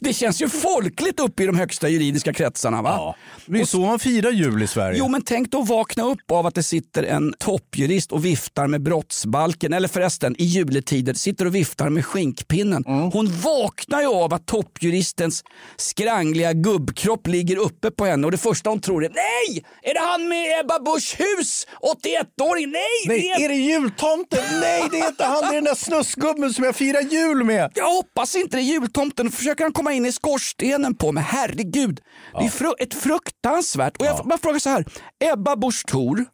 [0.00, 2.82] Det känns ju folkligt uppe i de högsta juridiska kretsarna.
[2.82, 2.90] Va?
[2.90, 3.16] Ja.
[3.46, 4.98] Det är så man firar jul i Sverige.
[4.98, 8.82] Jo men tänk då vakna upp av att det sitter en toppjurist och viftar med
[8.82, 9.72] brottsbalken.
[9.72, 12.84] Eller förresten i juletider sitter och viftar med skinkpinnen.
[12.86, 13.10] Mm.
[13.10, 15.44] Hon vaknar ju av att toppjuristens
[15.76, 19.64] skrangliga gubbkropp ligger uppe på henne och det första hon tror är nej!
[19.82, 21.66] Är det han med Ebba Busch hus?
[22.04, 22.70] 81-åring?
[22.70, 22.82] Nej!
[23.06, 24.38] Nej, är det jultomten?
[24.60, 25.40] Nej, det är inte han.
[25.40, 27.72] Det är den där snuskgubben som jag firar jul med.
[27.74, 29.30] Jag hoppas inte det är jultomten.
[29.30, 31.24] Försöker han komma in i skorstenen på mig.
[31.26, 32.00] Herregud.
[32.38, 33.96] Det är fru- ett fruktansvärt.
[33.96, 34.84] Och jag bara frågar så här.
[35.32, 36.24] Ebba Busch Thor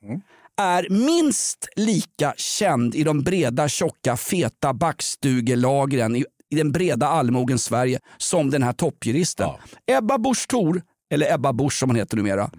[0.61, 7.59] är minst lika känd i de breda, tjocka, feta backstugelagren i, i den breda allmogen
[7.59, 9.51] Sverige som den här toppjuristen.
[9.87, 12.51] Ebba Busch Thor, eller Ebba Busch som hon heter numera.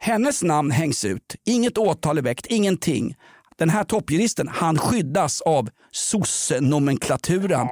[0.00, 1.34] Hennes namn hängs ut.
[1.46, 3.14] Inget åtal är väckt, ingenting.
[3.58, 7.66] Den här toppjuristen, han skyddas av sossenomenklaturen.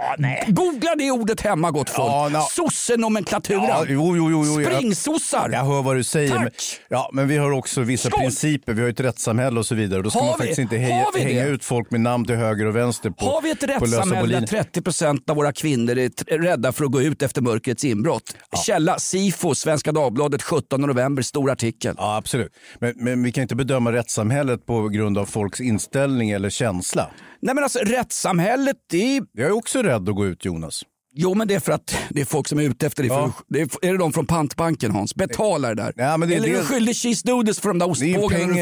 [0.48, 2.08] Googla det ordet hemma gott folk.
[2.12, 3.62] Ja, na- Sossenomenklaturen.
[3.64, 5.50] Ja, jo, jo, jo, jo, jag- Springsossar.
[5.52, 6.28] Jag hör vad du säger.
[6.30, 6.40] Tack.
[6.42, 6.50] Men,
[6.88, 8.20] ja, men vi har också vissa Skål.
[8.20, 8.72] principer.
[8.72, 10.02] Vi har ett rättssamhälle och så vidare.
[10.02, 10.38] Då ska Har man vi?
[10.38, 13.50] faktiskt inte heja, hänga ut folk med namn till höger och vänster på, Har vi
[13.50, 17.84] ett rättssamhälle där 30% av våra kvinnor är rädda för att gå ut efter mörkrets
[17.84, 18.36] inbrott?
[18.66, 21.94] Källa Sifo, Svenska Dagbladet 17 november, stor artikel.
[21.98, 22.52] Ja, absolut.
[22.78, 27.10] Men, men vi kan inte bedöma rättssamhället på grund av folks inställning eller känsla.
[27.40, 30.82] Nej men alltså rättssamhället, det Jag är också rädd att gå ut, Jonas.
[31.18, 33.06] Jo, men det är för att det är folk som är ute efter det.
[33.08, 33.32] Ja.
[33.48, 35.14] Det är, är det de från pantbanken Hans?
[35.14, 35.92] Betala det där.
[35.96, 38.54] Ja, men det- Eller är det- du skyldig cheese doodles för de där är ostbågarna?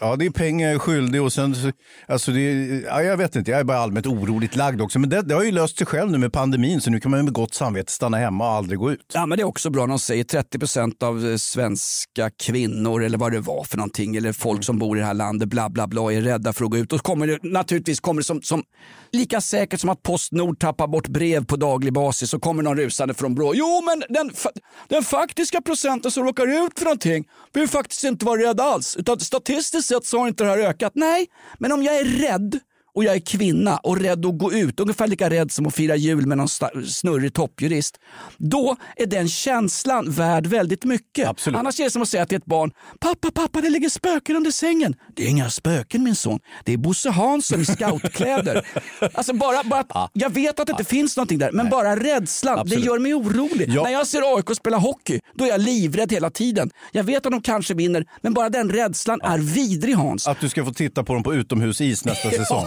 [0.00, 1.72] ja, det är pengar jag är skyldig och sen, så-
[2.08, 4.98] alltså det, är- ja, jag vet inte, jag är bara allmänt oroligt lagd också.
[4.98, 7.24] Men det, det har ju löst sig själv nu med pandemin så nu kan man
[7.24, 9.00] med gott samvete stanna hemma och aldrig gå ut.
[9.14, 13.18] Ja, men det är också bra när de säger 30% av eh, svenska kvinnor eller
[13.18, 15.86] vad det var för någonting eller folk som bor i det här landet bla bla
[15.86, 16.92] bla är rädda för att gå ut.
[16.92, 18.62] Och kommer det, naturligtvis kommer det som, som
[19.12, 23.14] lika säkert som att Postnord tappar bort brev på daglig basis så kommer någon rusande
[23.14, 23.54] från Brå.
[23.54, 24.56] Jo men den, fa-
[24.88, 28.96] den faktiska procenten som råkar ut för någonting behöver faktiskt inte vara rädd alls.
[28.96, 30.92] Utan statistiskt sett så har inte det här ökat.
[30.94, 31.26] Nej,
[31.58, 32.58] men om jag är rädd
[33.00, 35.96] och jag är kvinna och rädd att gå ut, ungefär lika rädd som att fira
[35.96, 36.48] jul med någon
[36.86, 37.96] snurrig toppjurist,
[38.38, 41.28] då är den känslan värd väldigt mycket.
[41.28, 41.58] Absolut.
[41.58, 44.50] Annars är det som att säga till ett barn, pappa, pappa, det ligger spöken under
[44.50, 44.94] sängen.
[45.16, 48.66] Det är inga spöken min son, det är Bosse Hansson i scoutkläder.
[49.14, 52.84] alltså bara, bara, jag vet att det inte finns någonting där, men bara rädslan, Absolut.
[52.84, 53.68] det gör mig orolig.
[53.68, 53.82] Ja.
[53.82, 56.70] När jag ser AIK spela hockey, då är jag livrädd hela tiden.
[56.92, 60.26] Jag vet att de kanske vinner, men bara den rädslan är vidrig Hans.
[60.28, 62.66] Att du ska få titta på dem på utomhusis nästa säsong.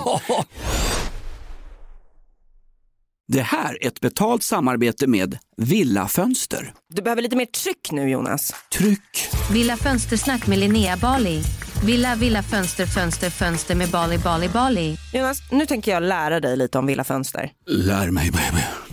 [3.27, 6.73] Det här är ett betalt samarbete med Villa Fönster.
[6.89, 8.53] Du behöver lite mer tryck nu Jonas.
[8.77, 9.29] Tryck!
[9.51, 11.41] Villa Fönstersnack med Linnea Bali.
[11.86, 14.97] Villa, villa, fönster, fönster, fönster med Bali, Bali, Bali.
[15.13, 17.51] Jonas, nu tänker jag lära dig lite om Villa Fönster.
[17.67, 18.92] Lär mig baby.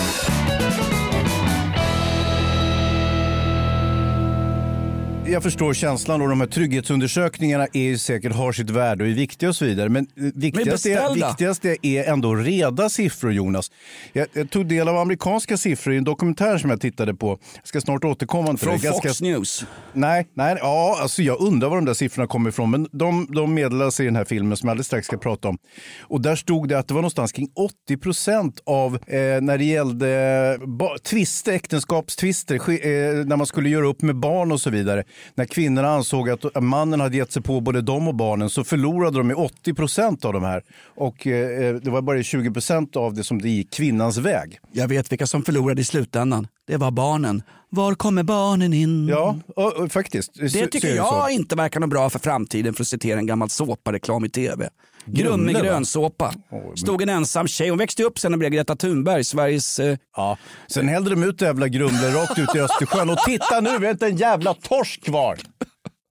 [5.27, 9.13] Jag förstår känslan och de här trygghetsundersökningarna är ju säkert har sitt värde och är
[9.13, 9.89] viktiga och så vidare.
[9.89, 13.71] Men eh, viktigast är, viktigast är ändå reda siffror Jonas.
[14.13, 17.39] Jag, jag tog del av amerikanska siffror i en dokumentär som jag tittade på.
[17.55, 18.83] Jag ska snart återkomma till Från det.
[18.83, 19.65] Ganska- Fox News.
[19.93, 22.71] Nej, nej ja, alltså jag undrar var de där siffrorna kommer ifrån.
[22.71, 25.57] Men de, de meddelas i den här filmen som jag alldeles strax ska prata om.
[26.01, 27.51] Och där stod det att det var någonstans kring
[27.85, 30.59] 80 procent av eh, när det gällde
[31.03, 35.03] tvister, äktenskapstvister, eh, när man skulle göra upp med barn och så vidare.
[35.35, 39.17] När kvinnorna ansåg att mannen hade gett sig på både dem och barnen så förlorade
[39.17, 40.63] de i 80 procent av de här.
[40.85, 44.59] Och eh, det var bara 20 procent av det som det gick kvinnans väg.
[44.71, 46.47] Jag vet vilka som förlorade i slutändan.
[46.67, 47.43] Det var barnen.
[47.69, 49.07] Var kommer barnen in?
[49.07, 50.33] Ja, och, och, faktiskt.
[50.33, 50.95] Det så tycker så.
[50.95, 54.69] jag inte verkar något bra för framtiden för att citera en gammal såpareklam i tv.
[55.05, 55.59] Grumle, va?
[55.59, 56.33] grönsåpa.
[56.75, 57.69] Stod en ensam tjej.
[57.69, 59.79] Hon växte upp sen och blev Greta Thunberg, Sveriges...
[59.79, 60.37] Eh, Ja.
[60.67, 63.09] Sen hällde de ut jävla grumlor rakt ut i Östersjön.
[63.09, 65.37] Och titta nu, vi har inte en jävla torsk kvar.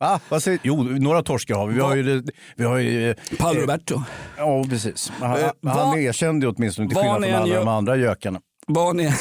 [0.01, 0.21] Va?
[0.29, 0.59] Vad säger?
[0.63, 1.75] Jo, några torskar har vi.
[1.75, 2.23] Vi har ju...
[2.57, 4.03] Vi har ju Paolo eh, Roberto.
[4.37, 5.13] Ja, precis.
[5.21, 8.41] Han, Eh, han erkände ju åtminstone till skillnad från alla gör- de andra gökarna.
[8.67, 9.13] Vad ni,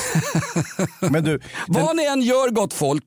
[0.99, 3.03] Men du, vad ni än gör gott folk,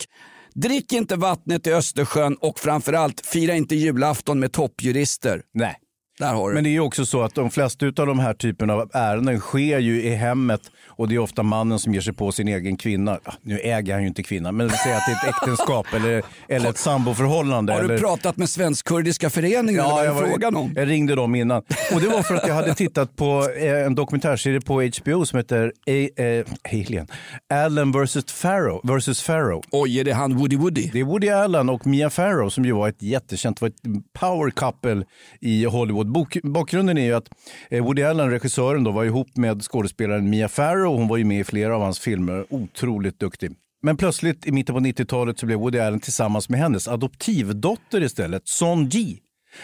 [0.55, 5.43] drick inte vattnet i Östersjön och framförallt fira inte julafton med toppjurister.
[5.55, 5.77] nej.
[6.23, 6.55] Där har du.
[6.55, 9.41] Men det är ju också så att de flesta av de här typen av ärenden
[9.41, 10.61] sker ju i hemmet
[10.97, 13.19] och det är ofta mannen som ger sig på sin egen kvinna.
[13.25, 16.23] Ja, Nu äger han ju inte kvinnan, men säg att det är ett äktenskap eller,
[16.49, 17.73] eller ett samboförhållande.
[17.73, 17.99] har du eller...
[17.99, 19.81] pratat med Svensk-kurdiska föreningen?
[19.85, 20.73] är jag, var- frågan om?
[20.77, 21.63] jag ringde dem innan.
[21.95, 25.37] Och det var för att jag hade tittat på eh, en dokumentärserie på HBO som
[25.37, 27.07] heter A- eh, Alien.
[27.55, 28.33] Allen vs.
[28.33, 28.81] Farrow.
[28.85, 29.63] Versus Farrow.
[29.71, 30.91] Oj, är det han Woody Woody?
[30.93, 33.75] Det är Woody Allen och Mia Farrow som ju var ett jättekänt, var ett
[34.21, 35.05] power couple
[35.41, 36.13] i Hollywood.
[36.13, 37.25] Bok, bakgrunden är ju att
[37.71, 40.82] eh, Woody Allen, regissören, då, var ihop med skådespelaren Mia Farrow.
[40.89, 42.47] Hon var ju med i flera av hans filmer.
[42.51, 43.51] Otroligt duktig.
[43.83, 48.43] Men plötsligt i mitten på 90-talet så blev Woody Allen tillsammans med hennes adoptivdotter istället,
[48.49, 49.19] Son Ji.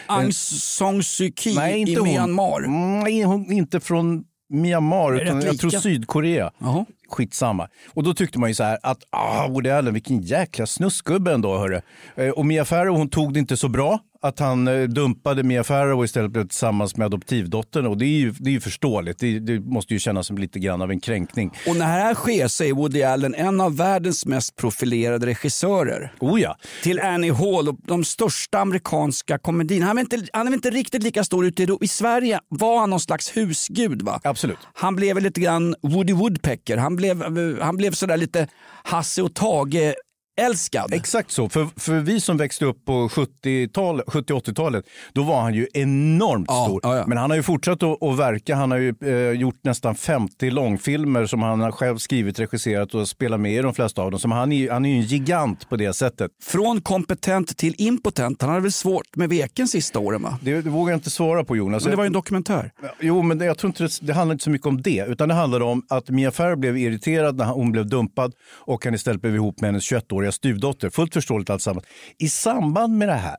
[0.07, 2.07] Aung San Suu Kyi Nej, i hon.
[2.07, 2.67] Myanmar.
[3.03, 5.69] Nej, hon, inte från Myanmar, utan jag tror?
[5.69, 6.51] Sydkorea.
[6.59, 6.85] Jaha.
[7.09, 7.67] Skitsamma.
[7.93, 11.57] Och då tyckte man ju så här att ah, Woody Allen, vilken jäkla snuskgubbe ändå.
[11.57, 11.81] Hörru.
[12.15, 13.99] Eh, Och Mia Farrow hon tog det inte så bra.
[14.21, 17.85] Att han eh, dumpade Mia Farrow och istället blev tillsammans med adoptivdottern.
[17.85, 19.19] Och det är ju, det är ju förståeligt.
[19.19, 21.51] Det, det måste ju kännas som lite grann av en kränkning.
[21.67, 26.13] Och när det här sker så är Woody Allen en av världens mest profilerade regissörer.
[26.19, 26.55] Oh ja.
[26.83, 29.85] Till Annie Hall och de största amerikanska komedierna.
[29.85, 31.67] Han är inte, han är inte riktigt lika stor ute i.
[31.81, 34.01] I Sverige var han någon slags husgud.
[34.01, 34.19] va?
[34.23, 34.57] Absolut.
[34.73, 36.77] Han blev lite grann Woody Woodpecker.
[36.77, 37.23] Han blev,
[37.61, 38.47] han blev sådär lite
[38.83, 39.93] Hasse och Tage
[40.39, 40.93] älskad.
[40.93, 41.49] Exakt så.
[41.49, 46.65] För, för vi som växte upp på 70-tal 70-80-talet, då var han ju enormt Ja,
[46.65, 46.79] stor.
[46.83, 47.03] ja, ja.
[47.07, 48.55] Men han har ju fortsatt att, att verka.
[48.55, 53.07] Han har ju eh, gjort nästan 50 långfilmer som han har själv skrivit, regisserat och
[53.07, 54.19] spelat med i de flesta av dem.
[54.19, 56.31] Så han är, han är ju en gigant på det sättet.
[56.43, 58.41] Från kompetent till impotent.
[58.41, 60.37] Han hade väl svårt med veken sista åren va?
[60.41, 61.83] Det, det vågar jag inte svara på Jonas.
[61.83, 62.71] Men det var ju en dokumentär.
[62.99, 65.05] Jo, men det, jag tror inte det, det handlar inte så mycket om det.
[65.07, 68.93] Utan det handlar om att Mia Farrow blev irriterad när hon blev dumpad och han
[68.93, 70.89] istället blev ihop med hennes 21-åriga styvdotter.
[70.89, 71.85] Fullt förståeligt alltsammans.
[72.17, 73.37] I samband med det här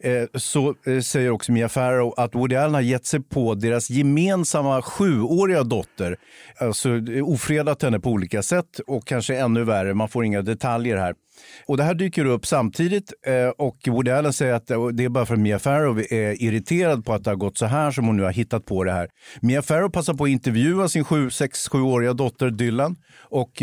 [0.00, 3.90] eh, så eh, säger också Mia Farrow att Woody Allen har gett sig på deras
[3.90, 6.16] gemensamma sjuåriga dotter.
[6.60, 10.96] Alltså eh, ofredat henne på olika sätt och kanske ännu värre, man får inga detaljer
[10.96, 11.14] här.
[11.66, 13.12] Och Det här dyker upp samtidigt
[13.56, 17.12] och Woody Allen säger att det är bara för att Mia Farrow är irriterad på
[17.12, 19.08] att det har gått så här som hon nu har hittat på det här.
[19.40, 22.96] Mia Farrow passar på att intervjua sin 6-7-åriga dotter Dylan
[23.30, 23.62] och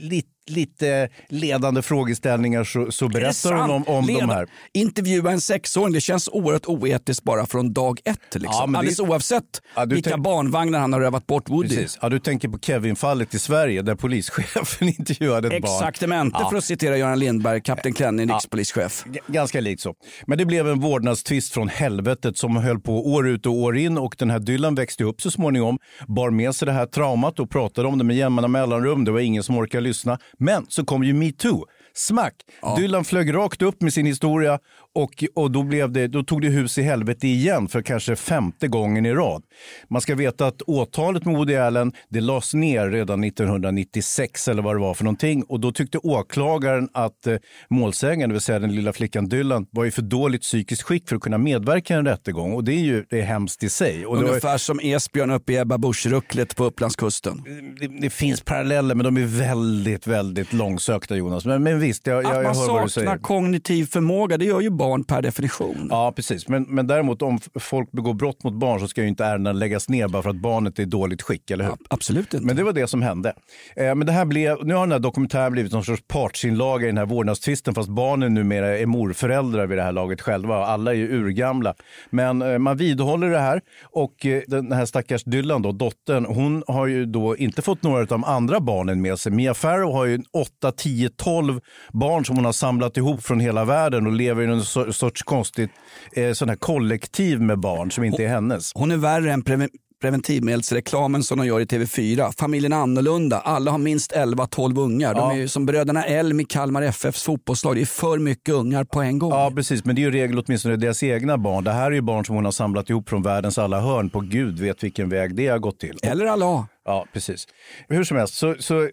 [0.00, 4.46] lite lite ledande frågeställningar så, så berättar hon om, om de här.
[4.74, 8.18] Intervjua en sexåring, det känns oerhört oetiskt bara från dag ett.
[8.34, 8.42] Liksom.
[8.52, 9.44] Ja, men det- Alldeles oavsett
[9.76, 11.68] Ja, vilka tänk- barnvagnar han har rövat bort Woody.
[11.68, 11.98] Precis.
[12.02, 15.72] Ja, du tänker på Kevin-fallet i Sverige där polischefen intervjuade ett barn.
[15.74, 16.50] Exaktamente Ja.
[16.50, 19.04] för att citera Göran Lindberg, kapten Klänning, rikspolischef.
[19.06, 19.94] G- Ganska likt så.
[20.26, 23.98] Men det blev en vårdnadstvist från helvetet som höll på år ut och år in
[23.98, 27.50] och den här Dylan växte upp så småningom, bar med sig det här traumat och
[27.50, 29.04] pratade om det med jämna mellanrum.
[29.04, 30.18] Det var ingen som orkade lyssna.
[30.38, 31.64] Men så kom ju metoo.
[31.94, 32.34] Smack!
[32.76, 34.58] Dylan flög rakt upp med sin historia
[34.94, 38.68] och, och då, blev det, då tog det hus i helvete igen för kanske femte
[38.68, 39.42] gången i rad.
[39.90, 44.74] Man ska veta att åtalet med Woody Allen det lades ner redan 1996 eller vad
[44.74, 47.36] det var för någonting och då tyckte åklagaren att eh,
[47.70, 51.16] målsägaren, det vill säga den lilla flickan Dylan, var i för dåligt psykiskt skick för
[51.16, 54.06] att kunna medverka i en rättegång och det är ju det är hemskt i sig.
[54.06, 57.42] Och det, var, Ungefär som Esbjörn uppe i Ebba Busch-rucklet på Upplandskusten.
[57.80, 61.44] det, det finns paralleller men de är väldigt, väldigt långsökta Jonas.
[61.44, 63.06] Men, men visst, jag, jag, Att jag man hör vad du säger.
[63.06, 65.88] saknar kognitiv förmåga, det gör ju barn per definition.
[65.90, 66.48] Ja, precis.
[66.48, 69.88] Men, men däremot om folk begår brott mot barn så ska ju inte ärendena läggas
[69.88, 71.74] ner bara för att barnet är i dåligt skick, eller hur?
[71.90, 72.46] Absolut inte.
[72.46, 73.32] Men det var det som hände.
[73.76, 76.86] Eh, men det här blev, nu har den här dokumentären blivit någon sorts partsinlaga i
[76.86, 80.56] den här vårdnadstvisten fast barnen numera är morföräldrar vid det här laget själva.
[80.66, 81.74] Alla är ju urgamla.
[82.10, 86.62] Men eh, man vidhåller det här och eh, den här stackars Dylan, då, dottern, hon
[86.66, 89.32] har ju då inte fått några av de andra barnen med sig.
[89.32, 91.60] Mia Farrow har ju 8, 10, 12
[91.92, 95.22] barn som hon har samlat ihop från hela världen och lever i en so- sorts
[95.22, 95.70] konstigt
[96.12, 98.72] eh, sån här kollektiv med barn som inte är hennes.
[98.74, 99.68] Hon är värre än preven-
[100.00, 102.32] preventivmedelsreklamen som de gör i TV4.
[102.38, 103.38] Familjen är annorlunda.
[103.40, 105.14] Alla har minst 11-12 ungar.
[105.14, 105.42] De Ja.
[105.42, 107.74] är som bröderna Elm i Kalmar FFs fotbollslag.
[107.76, 109.30] Det är för mycket ungar på en gång.
[109.30, 109.84] Ja, precis.
[109.84, 111.64] Men det är ju regel åtminstone deras egna barn.
[111.64, 114.10] Det här är ju barn som hon har samlat ihop från världens alla hörn.
[114.10, 115.98] På gud vet vilken väg det har gått till.
[116.02, 116.64] Eller Allah.
[116.84, 117.46] Ja, precis.
[117.88, 118.54] Hur som helst, så...
[118.58, 118.88] så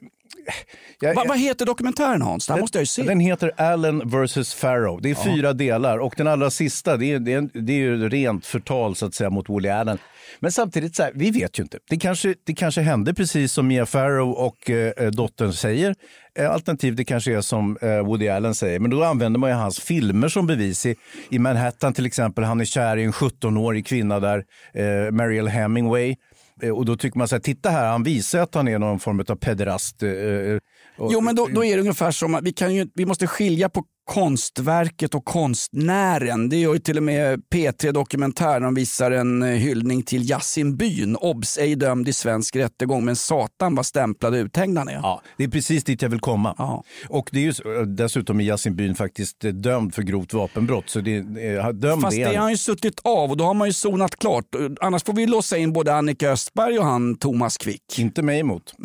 [0.99, 2.47] jag, Va, vad heter dokumentären Hans?
[2.47, 3.03] Det här måste jag ju se.
[3.03, 5.01] Den heter Allen vs Farrow.
[5.01, 8.09] Det är fyra delar och den allra sista det är, det, är, det är ju
[8.09, 9.97] rent förtal så att säga mot Woody Allen.
[10.39, 11.79] Men samtidigt, så här, vi vet ju inte.
[11.89, 15.95] Det kanske, det kanske hände precis som Mia Farrow och eh, dottern säger.
[16.39, 18.79] Eh, alternativt det kanske är som eh, Woody Allen säger.
[18.79, 20.85] Men då använder man ju hans filmer som bevis.
[20.85, 20.95] I,
[21.29, 26.15] I Manhattan till exempel, han är kär i en 17-årig kvinna där, eh, Mariel Hemingway.
[26.61, 28.99] Eh, Och då tycker man så här, titta här, han visar att han är någon
[28.99, 30.03] form av pederast.
[30.03, 30.59] eh, eh,
[30.99, 33.69] Jo, men då, då är det ungefär som att vi, kan ju, vi måste skilja
[33.69, 36.49] på konstverket och konstnären.
[36.49, 38.59] Det gör ju till och med P3 Dokumentär.
[38.59, 41.15] De visar en eh, hyllning till Yasin Byn.
[41.15, 41.57] Obs!
[41.57, 44.93] ej dömd i svensk rättegång, men satan vad stämplad och uthängd han är.
[44.93, 46.83] Ja, det är precis dit jag vill komma.
[47.09, 50.89] Och det är ju så- dessutom är Yasin Byn faktiskt eh, dömd för grovt vapenbrott.
[50.89, 53.67] Så det, eh, dömd Fast det har han ju suttit av och då har man
[53.67, 54.45] ju sonat klart.
[54.81, 57.99] Annars får vi låsa in både Annika Östberg och han Thomas Quick.
[57.99, 58.73] Inte mig emot.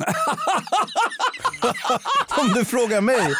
[2.40, 3.34] Om du frågar mig.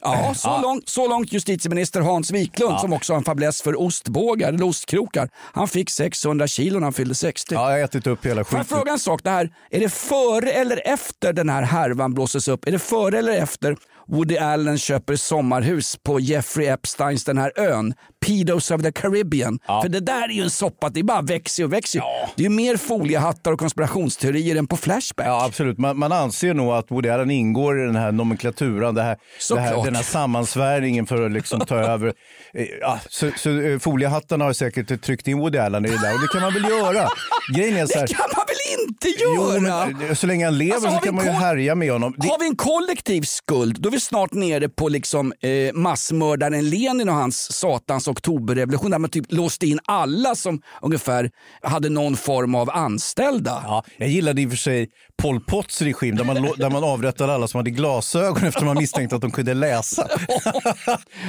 [0.00, 4.48] Ja, så, Långt, så långt justitieminister Hans Wiklund som också har en fäbless för ostbågar
[4.48, 5.28] eller ostkrokar.
[5.52, 7.54] Han fick 600 kilo när han fyllde 60.
[7.54, 8.78] Ja, jag har ätit upp hela Får jag skiten.
[8.78, 9.20] fråga en sak?
[9.24, 12.66] Det här, är det före eller efter den här härvan blåses upp?
[12.66, 13.76] Är det före eller efter
[14.08, 17.94] Woody Allen köper sommarhus på Jeffrey Epsteins den här ön?
[18.26, 19.58] Pedos of the Caribbean.
[19.66, 22.02] För det där är ju en soppa, det bara växer och växer.
[22.36, 25.26] Det är ju mer foliehattar och konspirationsteorier än på Flashback.
[25.26, 25.78] Ja, absolut.
[25.78, 29.16] Man, man anser nog att Woody Allen ingår i den här nomenklaturan, det här,
[29.54, 32.06] det här, den här sammansvärjningen för att liksom ta över.
[32.54, 36.14] Eh, Ja, så, så eh, foliehattarna har säkert tryckt in Woody Allen i det där
[36.14, 37.08] och det kan man väl göra.
[37.56, 39.34] Grejen är så här, Det kan man väl inte göra?
[39.36, 39.60] Jo,
[40.00, 42.14] men, eh, så länge han lever Alltså, så kan man ju härja med honom.
[42.18, 46.70] Det, Har vi en kollektiv skuld, då är vi snart nere på liksom, eh, massmördaren
[46.70, 51.30] Lenin och hans satans oktoberrevolution där man typ låste in alla som ungefär
[51.62, 53.62] hade någon form av anställda.
[53.64, 54.88] Ja, jag gillade i och för sig
[55.22, 59.16] Pol Pots regim där man, där man avrättade alla som hade glasögon efter man misstänkte
[59.16, 60.08] att de kunde läsa.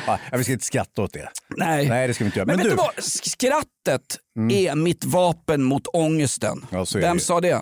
[0.07, 1.29] ja, vi ska inte skratta åt det.
[1.57, 1.89] Nej.
[1.89, 2.45] Nej, det ska vi inte göra.
[2.47, 2.89] Men, Men, du, vad?
[2.95, 4.17] Sk- Skrattet
[4.51, 6.65] är mitt vapen mot ångesten.
[6.71, 7.23] Ja, Vem det.
[7.23, 7.61] sa det?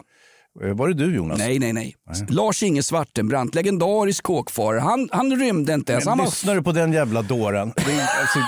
[0.63, 1.37] Eh, var det du Jonas?
[1.37, 1.95] Nej, nej, nej.
[2.29, 4.79] Lars-Inge Svartenbrandt, legendarisk kåkfarare.
[4.79, 6.05] Han, han rymde inte ens.
[6.05, 7.73] Han Men var lyssnar du på den jävla dåren?
[8.21, 8.39] Alltså,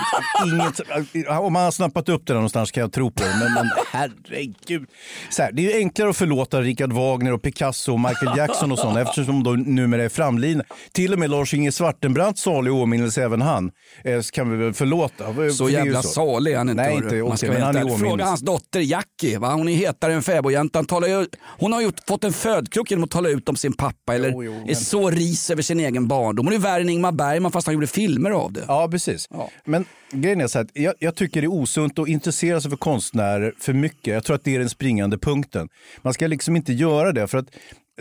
[0.46, 3.36] inget, om han har snappat upp det någonstans kan jag tro på det.
[3.40, 4.88] Men, men herregud.
[5.30, 8.72] Så här, det är ju enklare att förlåta Richard Wagner och Picasso och Michael Jackson
[8.72, 10.64] och sådana eftersom de numera är framlidna.
[10.92, 13.70] Till och med Lars-Inge Svartenbrandt salig åminnelse även han.
[14.04, 15.34] Eh, kan vi väl förlåta.
[15.34, 16.08] För Så jävla så.
[16.08, 16.82] salig han inte.
[16.82, 17.98] Nej, inte vara men han är.
[17.98, 19.38] Fråga hans dotter Jackie.
[19.38, 19.52] Va?
[19.52, 20.86] Hon är hetare än fäbodjäntan.
[21.58, 24.14] Hon har ju fått en födkrok genom att tala ut om sin pappa.
[24.14, 26.46] Eller Jo, jo, är men- så ris över sin egen barndom.
[26.46, 28.64] Hon är värre än Ingmar Bergman fast han gjorde filmer av det.
[28.68, 29.28] Ja, precis.
[29.64, 32.78] Men grejen är så här, jag, jag tycker det är osunt att intressera sig för
[32.78, 34.14] konstnärer för mycket.
[34.14, 35.68] Jag tror att det är den springande punkten.
[36.02, 37.46] Man ska liksom inte göra det för att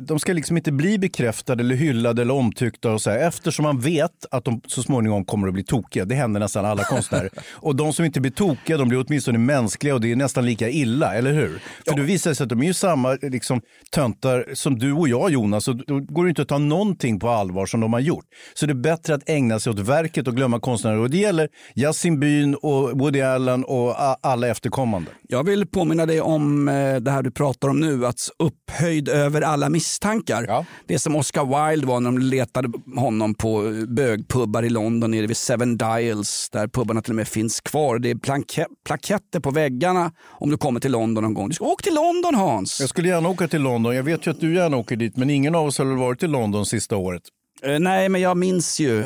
[0.02, 3.80] de ska liksom inte bli bekräftade eller hyllade eller omtyckta och så här, eftersom man
[3.80, 6.06] vet att de så småningom kommer att bli tokiga.
[6.06, 7.30] Det händer nästan alla konstnärer.
[7.54, 10.70] och de som inte blir tokiga, de blir åtminstone mänskliga och det är nästan lika
[10.70, 11.62] illa, eller hur?
[11.88, 15.32] För det visar sig att de är ju samma liksom, töntar som du och jag
[15.32, 18.26] Jonas och då går det inte att ta någonting på allvar som de har gjort.
[18.54, 20.98] Så det är bättre att ägna sig åt verket och glömma konstnärer.
[20.98, 25.12] Och det gäller Yasin Byn och Woody Allen och alla efterkommande.
[25.28, 29.42] Jag vill påminna dig om eh, det här du pratar om nu, att upphöjd över
[29.42, 30.66] alla misstag misstankar.
[30.88, 35.28] Det är som Oscar Wilde var när de letade honom på bögpubbar i London nere
[35.28, 38.00] vid Seven Dials där pubbarna till och med finns kvar.
[38.00, 41.50] Det är planke- plaketter på väggarna om du kommer till London någon gång.
[41.50, 42.80] Du ska åka till London Hans!
[42.80, 43.96] Jag skulle gärna åka till London.
[43.96, 46.24] Jag vet ju att du gärna åker dit, men ingen av oss har väl varit
[46.24, 47.22] i London sista året.
[47.64, 49.04] Eh, nej, men jag minns ju.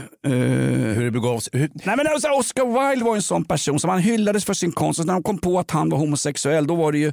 [0.96, 1.60] Hur det begav sig.
[1.60, 1.70] Hur...
[1.74, 5.00] Nej, men alltså, Oscar Wilde var en sån person som han hyllades för sin konst.
[5.00, 7.12] Och när de kom på att han var homosexuell, då var det ju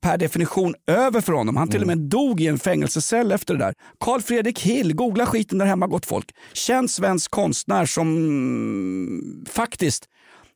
[0.00, 1.56] per definition över för honom.
[1.56, 3.74] Han till och med dog i en fängelsecell efter det där.
[4.00, 6.34] Carl Fredrik Hill, googla skiten där hemma gott folk.
[6.52, 10.04] Känd svensk konstnär som mm, faktiskt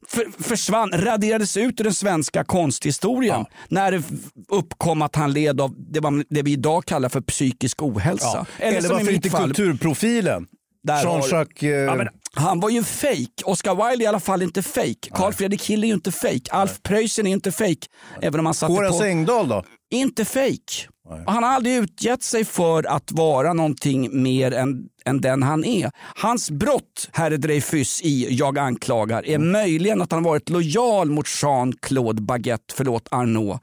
[0.06, 4.02] för, försvann, raderades ut ur den svenska konsthistorien när det
[4.48, 8.26] uppkom att han led av det, var, det vi idag kallar för psykisk ohälsa.
[8.26, 8.46] Ja.
[8.58, 10.46] Eller, i varför inte fall- kulturprofilen?
[10.88, 11.62] Jean-Jacques...
[11.62, 12.04] eh, Ja,
[12.34, 13.44] han var ju fake.
[13.44, 15.10] Oscar Wilde är i alla fall inte fake.
[15.10, 16.40] Carl Fredrik Hill är ju inte fake.
[16.50, 17.86] Alf Preussen är inte fake.
[18.22, 19.04] Även om han satte Horace på...
[19.04, 19.64] Engdahl då?
[19.90, 20.88] Inte fake.
[21.26, 25.90] Han har aldrig utgett sig för att vara någonting mer än, än den han är.
[26.16, 32.22] Hans brott, herre Dreyfus, i Jag anklagar är möjligen att han varit lojal mot Jean-Claude
[32.22, 33.62] Baguette, förlåt Arnault.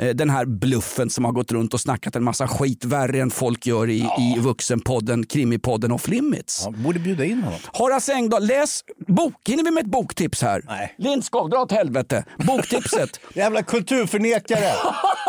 [0.00, 3.30] Eh, Den här bluffen som har gått runt och snackat en massa skit värre än
[3.30, 6.62] folk gör i, i vuxenpodden, krimipodden Off Limits.
[6.64, 7.58] Ja, borde bjuda in honom.
[7.72, 9.34] Horace Engdahl, läs bok.
[9.46, 10.62] Hinner vi med ett boktips här?
[10.66, 10.94] Nej.
[10.98, 12.24] Lindskov, dra åt helvete.
[12.38, 13.20] Boktipset.
[13.34, 14.72] Jävla kulturförnekare,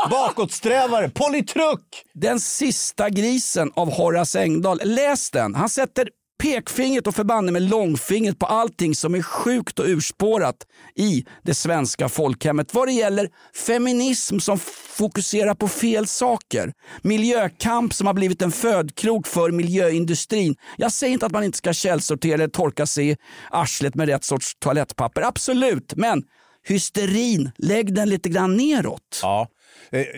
[0.09, 1.81] bakåtsträvare, politruk!
[2.13, 4.79] Den sista grisen av Horace Engdahl.
[4.83, 5.48] Läs den.
[5.53, 10.55] Han sätter pekfingret och förbanne med långfingret på allting som är sjukt och urspårat
[10.95, 12.73] i det svenska folkhemmet.
[12.73, 13.29] Vad det gäller
[13.67, 14.59] feminism som
[14.97, 16.73] fokuserar på fel saker.
[17.01, 20.55] Miljökamp som har blivit en födkrok för miljöindustrin.
[20.77, 23.17] Jag säger inte att man inte ska källsortera eller torka sig i
[23.51, 25.21] arslet med rätt sorts toalettpapper.
[25.21, 26.23] Absolut, men
[26.67, 29.19] hysterin, lägg den lite grann neråt.
[29.21, 29.47] Ja,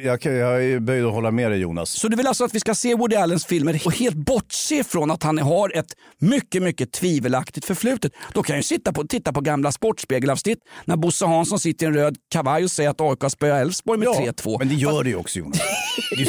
[0.03, 1.89] jag, kan- jag är böjd att hålla med dig Jonas.
[1.89, 5.11] Så du vill alltså att vi ska se Woody Allens filmer och helt bortse från
[5.11, 8.11] att han har ett mycket, mycket tvivelaktigt förflutet.
[8.33, 11.87] Då kan jag ju sitta på, titta på gamla Sportspegelavsnitt när Bosse Hansson sitter i
[11.89, 14.55] en röd kavaj och säger att AIK spöar Elfsborg med 3-2.
[14.59, 15.59] men det gör det ju också Jonas.
[16.17, 16.25] Du,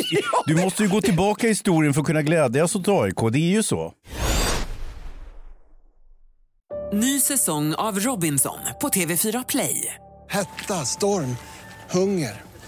[0.54, 3.50] du måste ju gå tillbaka i historien för att kunna glädjas åt AIK, det är
[3.50, 3.92] ju så.
[6.92, 9.94] Ny säsong av Robinson på TV4 Play.
[10.30, 11.36] Hetta, storm,
[11.90, 12.40] hunger.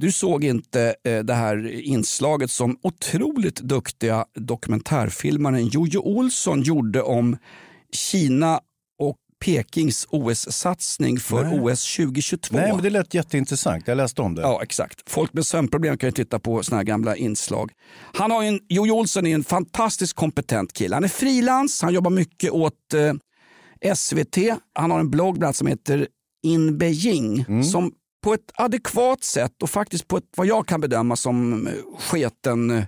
[0.00, 7.36] Du såg inte eh, det här inslaget som otroligt duktiga dokumentärfilmaren Jojo Olsson gjorde om
[7.92, 8.60] Kina
[8.98, 11.60] och Pekings OS-satsning för Nej.
[11.60, 12.56] OS 2022.
[12.56, 13.88] Nej, men det lät jätteintressant.
[13.88, 14.42] Jag läste om det.
[14.42, 15.10] Ja, exakt.
[15.10, 17.72] Folk med sömnproblem kan ju titta på såna här gamla inslag.
[18.14, 20.96] Han har en, Jojo Olsson är en fantastiskt kompetent kille.
[20.96, 24.38] Han är frilans, han jobbar mycket åt eh, SVT.
[24.74, 26.08] Han har en blogg bland som heter
[26.42, 27.92] In Beijing som
[28.22, 32.70] på ett adekvat sätt och faktiskt på ett vad jag kan bedöma som eh, sketen...
[32.70, 32.84] eh,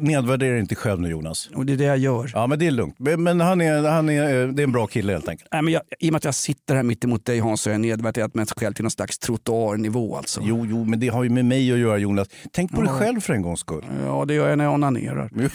[0.00, 1.50] Nedvärdera inte själv nu Jonas.
[1.54, 2.30] Och det är det jag gör.
[2.34, 2.96] Ja, men det är lugnt.
[2.98, 5.48] Men han är, han är, eh, det är en bra kille helt enkelt.
[5.52, 7.70] Nej, men jag, I och med att jag sitter här mitt emot dig Hans så
[7.70, 10.16] har jag nedvärderat mig själv till någon slags trottoarnivå.
[10.16, 10.40] Alltså.
[10.44, 12.28] Jo, jo, men det har ju med mig att göra Jonas.
[12.52, 12.98] Tänk på dig Ja.
[12.98, 13.84] själv för en gångs skull.
[14.04, 15.30] Ja, det gör jag när jag onanerar.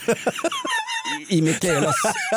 [1.28, 1.94] I, Mikaelas,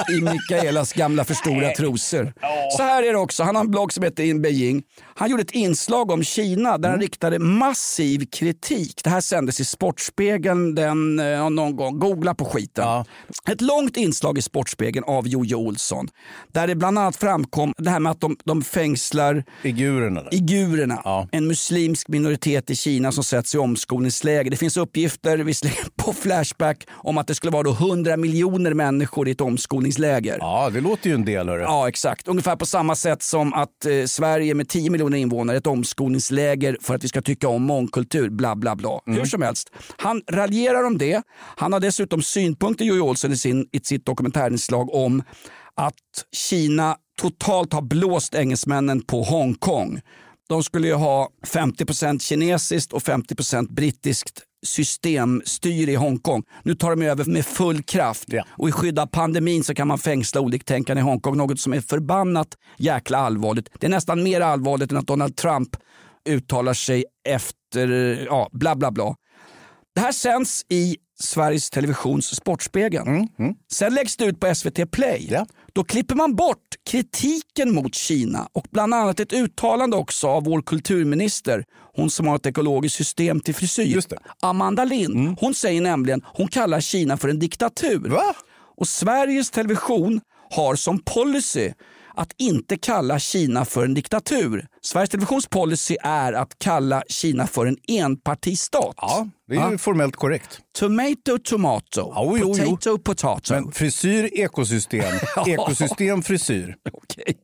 [0.09, 2.33] I Mikaelas gamla för stora trosor.
[2.77, 3.43] Så här är det också.
[3.43, 4.83] Han har en blogg som heter In Beijing.
[5.19, 9.01] Han gjorde ett inslag om Kina där han riktade massiv kritik.
[9.03, 11.99] Det här sändes i Sportspegeln den, eh, någon gång.
[11.99, 13.05] Googla på skiten.
[13.49, 16.07] Ett långt inslag i Sportspegeln av Jojo Olsson.
[16.51, 20.23] Där det bland annat framkom det här med att de, de fängslar Igurerna.
[20.31, 24.51] Igurerna, en muslimsk minoritet i Kina som sätts i omskolningsläger.
[24.51, 29.27] Det finns uppgifter visserligen på Flashback om att det skulle vara då 100 miljoner människor
[29.27, 30.37] i ett omskolningsläger.
[30.39, 31.49] Ja, det låter ju en del.
[31.49, 31.61] Hörru.
[31.61, 32.27] Ja, exakt.
[32.27, 36.77] Ungefär på samma sätt som att eh, Sverige med 10 miljoner invånare är ett omskolningsläger
[36.81, 39.01] för att vi ska tycka om mångkultur, bla bla bla.
[39.05, 41.21] Hur som helst, han raljerar om det.
[41.55, 45.23] Han har dessutom synpunkter, Jojo Olsson, i, sin, i sitt dokumentärinslag om
[45.75, 45.93] att
[46.31, 50.01] Kina totalt har blåst engelsmännen på Hongkong.
[50.49, 56.43] De skulle ju ha 50% kinesiskt och 50% brittiskt systemstyre i Hongkong.
[56.63, 59.97] Nu tar de över med full kraft och i skydd av pandemin så kan man
[59.97, 61.37] fängsla oliktänkande i Hongkong.
[61.37, 62.47] Något som är förbannat
[62.77, 63.69] jäkla allvarligt.
[63.79, 65.69] Det är nästan mer allvarligt än att Donald Trump
[66.29, 67.87] uttalar sig efter
[68.25, 69.15] ja, bla bla bla.
[69.95, 73.27] Det här sänds i Sveriges Televisions Sportspegeln.
[73.71, 75.43] Sen läggs det ut på SVT Play.
[75.73, 76.57] Då klipper man bort
[76.89, 81.63] kritiken mot Kina och bland annat ett uttalande också av vår kulturminister,
[81.95, 84.03] hon som har ett ekologiskt system till frisyr,
[84.41, 85.37] Amanda Lind.
[85.39, 88.13] Hon säger nämligen, hon kallar Kina för en diktatur.
[88.77, 91.71] Och Sveriges Television har som policy
[92.17, 94.67] att inte kalla Kina för en diktatur.
[94.81, 98.93] Sveriges Televisions policy är att kalla Kina för en enpartistat.
[98.97, 100.59] Ja, det är ju formellt korrekt.
[100.79, 102.13] Tomato, tomato.
[102.15, 102.53] jo, jo.
[102.53, 103.53] potato, potato.
[103.53, 105.15] Men frisyr, ekosystem.
[105.47, 106.75] Ekosystem, frisyr.
[106.93, 107.37] Okej.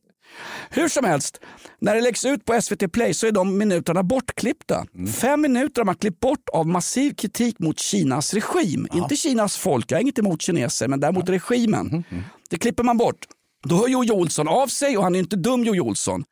[0.70, 1.40] Hur som helst,
[1.80, 4.86] när det läggs ut på SVT Play så är de minuterna bortklippta.
[5.20, 8.86] Fem minuter har man klippt bort av massiv kritik mot Kinas regim.
[8.94, 12.04] Inte Kinas folk, jag har inget emot kineser, men däremot regimen.
[12.50, 13.26] Det klipper man bort.
[13.64, 16.24] Då hör Jojo Olsson av sig och han är inte dum Jojo Olsson.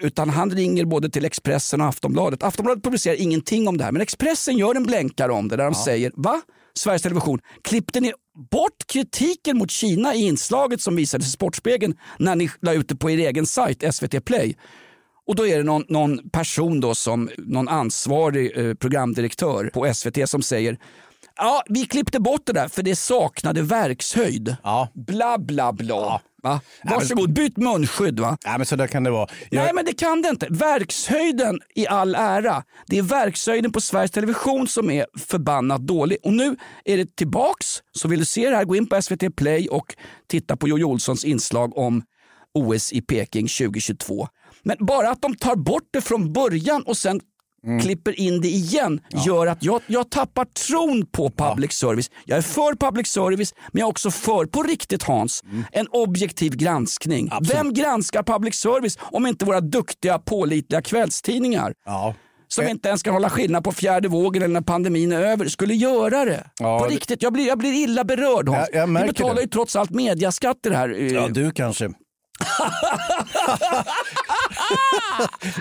[0.00, 2.42] Utan han ringer både till Expressen och Aftonbladet.
[2.42, 5.74] Aftonbladet publicerar ingenting om det här men Expressen gör en blänkare om det där de
[5.74, 6.42] säger Va?
[6.74, 8.12] Sveriges Television, klippte ni
[8.50, 12.96] bort kritiken mot Kina i inslaget som visades i Sportspegeln när ni la ut det
[12.96, 14.56] på er egen sajt SVT Play?
[15.26, 20.28] Och då är det någon, någon person då som, någon ansvarig eh, programdirektör på SVT
[20.28, 20.78] som säger
[21.36, 24.56] Ja, vi klippte bort det där för det saknade verkshöjd.
[24.94, 26.20] Bla bla bla.
[26.42, 26.60] Va?
[26.84, 28.20] Varsågod, byt munskydd.
[28.20, 28.38] Va?
[28.44, 29.28] Nej, men så där kan det vara.
[29.50, 29.64] Jag...
[29.64, 30.46] Nej, men det kan det inte.
[30.50, 32.64] Verkshöjden i all ära.
[32.86, 36.18] Det är verkshöjden på Sveriges Television som är förbannat dålig.
[36.22, 37.66] Och nu är det tillbaks.
[37.92, 39.94] Så vill du se det här, gå in på SVT Play och
[40.28, 42.02] titta på Jojo Olssons inslag om
[42.54, 44.28] OS i Peking 2022.
[44.62, 47.20] Men bara att de tar bort det från början och sen
[47.82, 52.10] klipper in det igen gör att jag, jag tappar tron på public service.
[52.24, 55.42] Jag är för public service men jag är också för, på riktigt Hans,
[55.72, 57.30] en objektiv granskning.
[57.52, 61.72] Vem granskar public service om inte våra duktiga pålitliga kvällstidningar?
[62.48, 65.74] Som inte ens kan hålla skillnad på fjärde vågen eller när pandemin är över, skulle
[65.74, 66.50] göra det.
[66.58, 68.68] Ja, på riktigt, jag blir, jag blir illa berörd Hans.
[68.72, 69.40] Jag- jag Vi betalar det.
[69.40, 70.88] ju trots allt mediaskatter här.
[71.00, 71.88] eh, Ja, du kanske.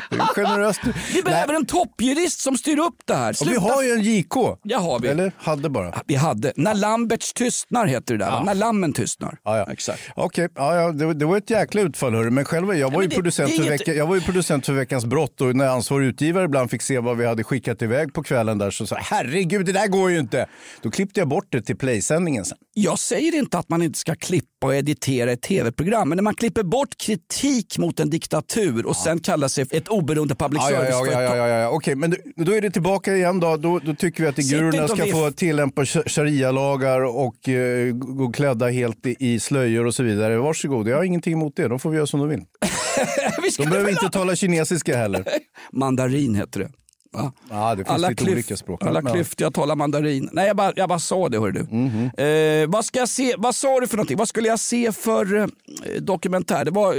[0.10, 0.82] Det är generöst.
[1.14, 3.36] Vi behöver en toppjurist som styr upp det här.
[3.42, 4.34] Och vi har ju en JK.
[4.64, 5.08] Ja, har vi.
[5.08, 6.02] Eller hade bara.
[6.08, 6.54] Vi hade.
[6.56, 8.32] När Lamberts tystnar heter det där.
[8.32, 8.44] va?
[8.44, 9.38] När lammen tystnar.
[9.44, 9.72] Ja, ja.
[9.72, 10.02] Exakt.
[10.16, 12.14] Okej, ja, ja, det, det var ett jäkla utfall.
[12.16, 12.30] Hörru.
[12.30, 14.22] Men själv, jag, var men ju det- producent det för inget- vecka, jag var ju
[14.22, 17.82] producent för Veckans brott och när ansvarig utgivare ibland fick se vad vi hade skickat
[17.82, 20.46] iväg på kvällen där så sa herregud det där går ju inte.
[20.82, 22.58] Då klippte jag bort det till playsändningen sen.
[22.74, 26.36] Jag säger inte att man inte ska klippa och editera ett tv-program, men när man
[26.36, 31.06] klipper bort kritik mot en diktatur och sen kallar sig ett oberoende public Ja, ja,
[31.12, 31.70] ja, ja, ja, ja.
[31.70, 33.58] Okej, men då, då är det tillbaka igen då.
[33.58, 34.38] Då, då tycker vi att
[34.84, 35.14] och ska viff.
[35.14, 40.38] få tillämpa sh- sharia-lagar och eh, gå klädda helt i, i slöjor och så vidare.
[40.38, 41.68] Varsågod, jag har ingenting emot det.
[41.68, 42.42] De får vi göra som de vill.
[43.58, 45.26] de behöver inte tala kinesiska heller.
[45.72, 46.70] Mandarin heter det.
[47.14, 47.32] Va?
[47.50, 48.84] Ja, det finns alla lite klyft- olika språk.
[48.84, 49.02] Alla Ja.
[49.04, 49.14] Mhm.
[49.14, 50.30] klyftiga talar mandarin.
[50.34, 51.40] Nej, jag bara, jag bara sa det.
[51.40, 51.60] Hör du.
[52.24, 54.18] eh, vad, ska jag se, vad sa du för någonting?
[54.18, 55.48] Vad skulle jag se för eh,
[56.00, 56.66] dokumentär?
[56.66, 56.96] Det var,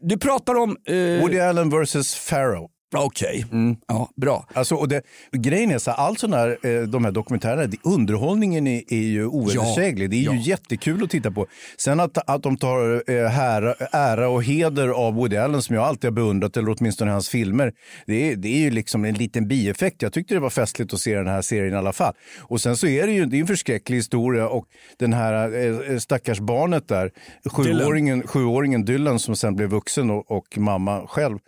[0.00, 0.76] du pratar om...
[0.86, 2.14] Eh, Woody Allen vs.
[2.14, 2.70] Farrow.
[2.96, 3.44] Okej,
[3.86, 4.46] ja, bra.
[4.54, 8.66] Alltså, och det, grejen är så här, allt sån här, eh, de här dokumentärerna, underhållningen
[8.66, 10.10] är, är ju ovedersäglig.
[10.10, 10.42] det är ju ja.
[10.42, 11.46] jättekul att titta på.
[11.76, 15.84] Sen att, att de tar eh, ära, ära och heder av Woody Allen som jag
[15.84, 17.72] alltid har beundrat, eller åtminstone hans filmer,
[18.06, 20.02] det är, det är ju liksom en liten bieffekt.
[20.02, 22.14] Jag tyckte det var festligt att se den här serien i alla fall.
[22.40, 24.64] Och sen så är det ju det är en förskräcklig historia och
[24.96, 27.10] den här eh, stackars barnet där,
[27.44, 31.38] sjuåringen, sjuåringen Dylan som sen blev vuxen och, och mamma själv.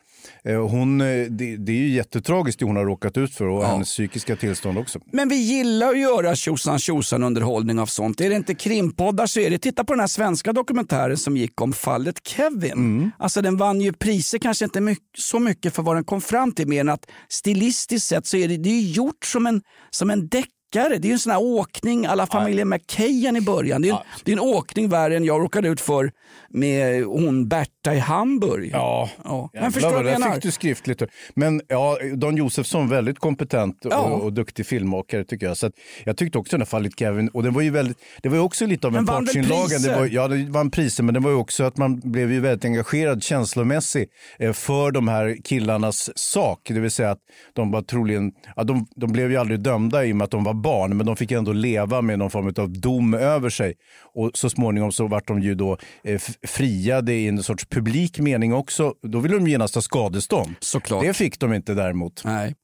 [0.44, 3.64] Eh, Hon, eh, det, det är ju jättetragiskt det hon har råkat ut för och
[3.64, 5.00] hennes psykiska tillstånd också.
[5.12, 8.20] Men vi gillar att göra tjosan tjosan underhållning av sånt.
[8.20, 11.60] Är det inte krimpoddar så är det, titta på den här svenska dokumentären som gick
[11.60, 13.10] om fallet Kevin.
[13.18, 16.52] Alltså den vann ju priser, kanske inte mycket, så mycket för vad den kom fram
[16.52, 20.10] till, mer än att stilistiskt sett så är det, det är gjort som en, som
[20.10, 20.28] en
[20.70, 20.98] deckare.
[20.98, 23.82] Det är en sån här åkning alla familjen McKayan i början.
[23.82, 26.12] Det är, en, det är en åkning värre än jag råkade ut för
[26.48, 28.70] med hon Berta i Hamburg.
[28.72, 29.50] Ja, ja.
[29.52, 30.34] Men förstår vad där menar?
[30.34, 31.02] fick du skriftligt.
[31.34, 33.98] Men ja, Don Josefsson, väldigt kompetent och, Ja.
[33.98, 35.56] och duktig filmmakare tycker jag.
[35.56, 35.70] Så
[36.04, 38.42] jag tyckte också den här fallet Kevin, och den var ju väldigt, det var ju
[38.42, 39.78] också lite av en Men vann väl partsinlaga.
[39.78, 42.40] Det var, ja, det vann priser, men det var ju också att man blev ju
[42.40, 46.60] väldigt engagerad känslomässigt eh, för de här killarnas sak.
[46.68, 47.20] Det vill säga att
[47.52, 50.44] de var troligen, ja, de, de blev ju aldrig dömda i och med att de
[50.44, 53.74] var barn, men de fick ändå leva med någon form av dom över sig.
[54.14, 58.54] Och så småningom så vart de ju då eh, friade i en sorts publik mening
[58.54, 58.94] också.
[59.02, 60.54] Då ville de genast ha skadestånd.
[60.60, 61.02] Såklart.
[61.02, 62.22] Det fick de inte däremot.
[62.24, 62.54] Nej.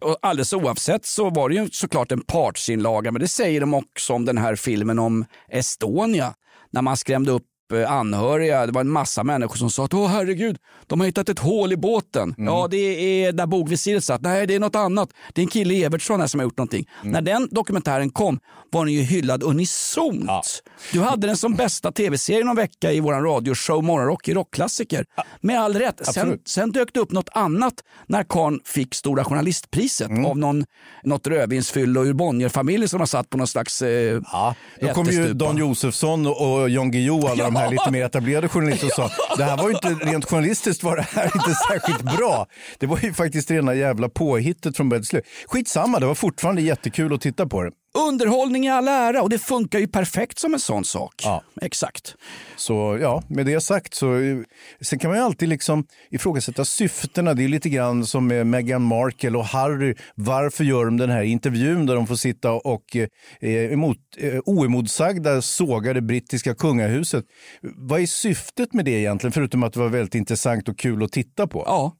[0.00, 4.12] Och alldeles oavsett så var det ju såklart en partsinlaga, men det säger de också
[4.12, 6.34] om den här filmen om Estonia.
[6.70, 7.42] När man skrämde upp
[7.72, 8.66] anhöriga.
[8.66, 10.56] Det var en massa människor som sa att åh herregud,
[10.86, 12.34] de har hittat ett hål i båten.
[12.38, 12.76] Ja, det
[13.24, 14.20] är där bogvisiret satt.
[14.20, 15.08] Nej, det är något annat.
[15.34, 16.88] Det är en kille i Evertsson här som har gjort någonting.
[17.02, 18.38] När den dokumentären kom
[18.72, 20.62] var den ju hyllad unisont.
[20.92, 25.04] Du hade den som bästa tv-serie någon vecka i vår radioshow Morgonrock i rockklassiker.
[25.40, 26.06] Med all rätt.
[26.06, 27.74] Sen, sen dök det upp något annat
[28.06, 30.64] när Karn fick Stora Journalistpriset av någon,
[31.02, 35.32] något rödvinsfyllo ur Bonnierfamiljen som har satt på någon slags eh, Ja, då kom ju.
[35.32, 39.44] Don Josefsson och Jan Guillou, alla de här lite mer etablerade journalisterna och sa det
[39.44, 42.46] här var inte, rent journalistiskt var det här inte särskilt bra.
[42.78, 45.24] Det var ju faktiskt rena jävla påhittet från början till slut.
[45.46, 47.70] Skitsamma, det var fortfarande jättekul att titta på det.
[47.96, 51.14] Underhållning i all ära och det funkar ju perfekt som en sån sak.
[51.24, 51.42] Ja.
[51.62, 52.14] Exakt.
[52.56, 54.38] Så ja, med det sagt så eh,
[54.80, 57.34] sen kan man ju alltid liksom ifrågasätta syftena.
[57.34, 59.94] Det är lite grann som med Meghan Markle och Harry.
[60.14, 65.42] Varför gör de den här intervjun där de får sitta och eh, emot, eh, oemotsagda
[65.42, 67.24] såga det brittiska kungahuset?
[67.62, 71.12] Vad är syftet med det egentligen, förutom att det var väldigt intressant och kul att
[71.12, 71.62] titta på?
[71.66, 71.96] Ja.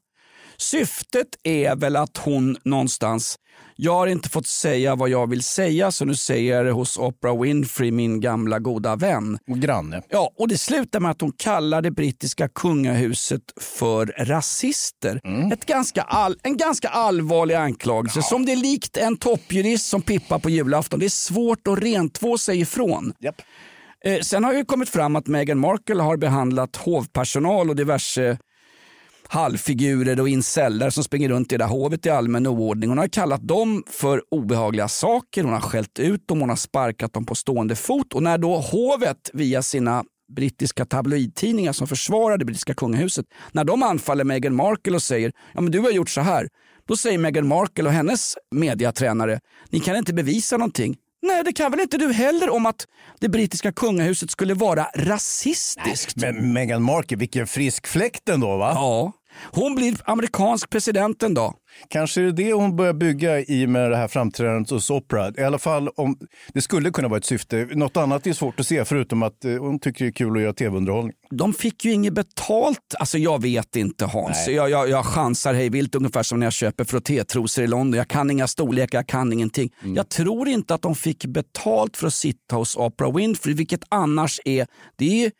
[0.59, 3.35] Syftet är väl att hon någonstans,
[3.75, 6.97] jag har inte fått säga vad jag vill säga så nu säger jag det hos
[6.97, 9.39] Oprah Winfrey, min gamla goda vän.
[9.49, 10.01] Och granne.
[10.09, 15.21] Ja, och det slutar med att hon kallar det brittiska kungahuset för rasister.
[15.53, 20.39] Ett ganska all, en ganska allvarlig anklagelse som det är likt en toppjurist som pippar
[20.39, 20.99] på julafton.
[20.99, 23.13] Det är svårt att rentvå sig ifrån.
[23.19, 23.41] Japp.
[24.05, 28.37] Eh, sen har ju kommit fram att Meghan Markle har behandlat hovpersonal och diverse
[29.29, 32.89] halvfigurer och inceller som springer runt i det där hovet i allmän oordning.
[32.89, 37.13] Hon har kallat dem för obehagliga saker, hon har skällt ut dem, hon har sparkat
[37.13, 40.03] dem på stående fot och när då hovet via sina
[40.35, 45.61] brittiska tabloidtidningar som försvarar det brittiska kungahuset, när de anfaller Meghan Markle och säger ja
[45.61, 46.49] men du har gjort så här,
[46.87, 50.97] då säger Meghan Markle och hennes mediatränare, ni kan inte bevisa någonting.
[51.27, 52.87] Nej, det kan väl inte du heller om att
[53.19, 56.15] det brittiska kungahuset skulle vara rasistiskt.
[56.15, 58.71] Men Meghan Markle, vilken frisk fläkt ändå va?
[58.75, 59.11] Ja,
[59.43, 61.53] hon blir amerikansk president en dag.
[61.89, 65.31] Kanske är det det hon börjar bygga i med det här framträdandet hos Oprah.
[65.37, 66.17] I alla fall om
[66.53, 67.67] det skulle kunna vara ett syfte.
[67.71, 70.41] Något annat är svårt att se förutom att eh, hon tycker det är kul att
[70.41, 71.13] göra tv-underhållning.
[71.29, 72.95] De fick ju inget betalt.
[72.99, 74.47] Alltså jag vet inte Hans.
[74.47, 77.97] Jag, jag, jag chansar hej vilt ungefär som när jag köper frottétrosor i London.
[77.97, 79.73] Jag kan inga storlekar, jag kan ingenting.
[79.83, 79.95] Mm.
[79.95, 84.39] Jag tror inte att de fick betalt för att sitta hos Oprah Winfrey, vilket annars
[84.45, 85.31] är, det är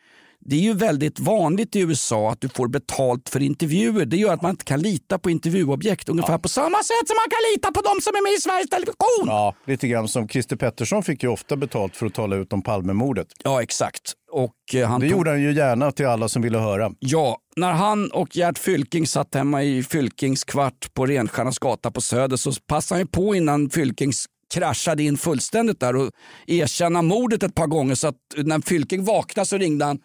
[0.50, 4.06] det är ju väldigt vanligt i USA att du får betalt för intervjuer.
[4.06, 6.10] Det gör att man inte kan lita på intervjuobjekt.
[6.10, 8.70] Ungefär på samma sätt som man kan lita på de som är med i Sveriges
[8.70, 9.26] Television.
[9.26, 12.62] Ja, lite grann som Christer Pettersson fick ju ofta betalt för att tala ut om
[12.62, 13.28] Palmemordet.
[13.43, 14.14] Ja, exakt.
[14.32, 16.91] Och, eh, han Det tog- gjorde han ju gärna till alla som ville höra.
[17.00, 22.02] Ja, när han och Gert Fylking satt hemma i Fylkings kvart på Renstjärnas gata på
[22.02, 26.10] Söder så passade han ju på innan Fylkings kraschade in fullständigt där och
[26.48, 30.00] erkänna mordet ett par gånger så att när Fylking vaknade så ringde han,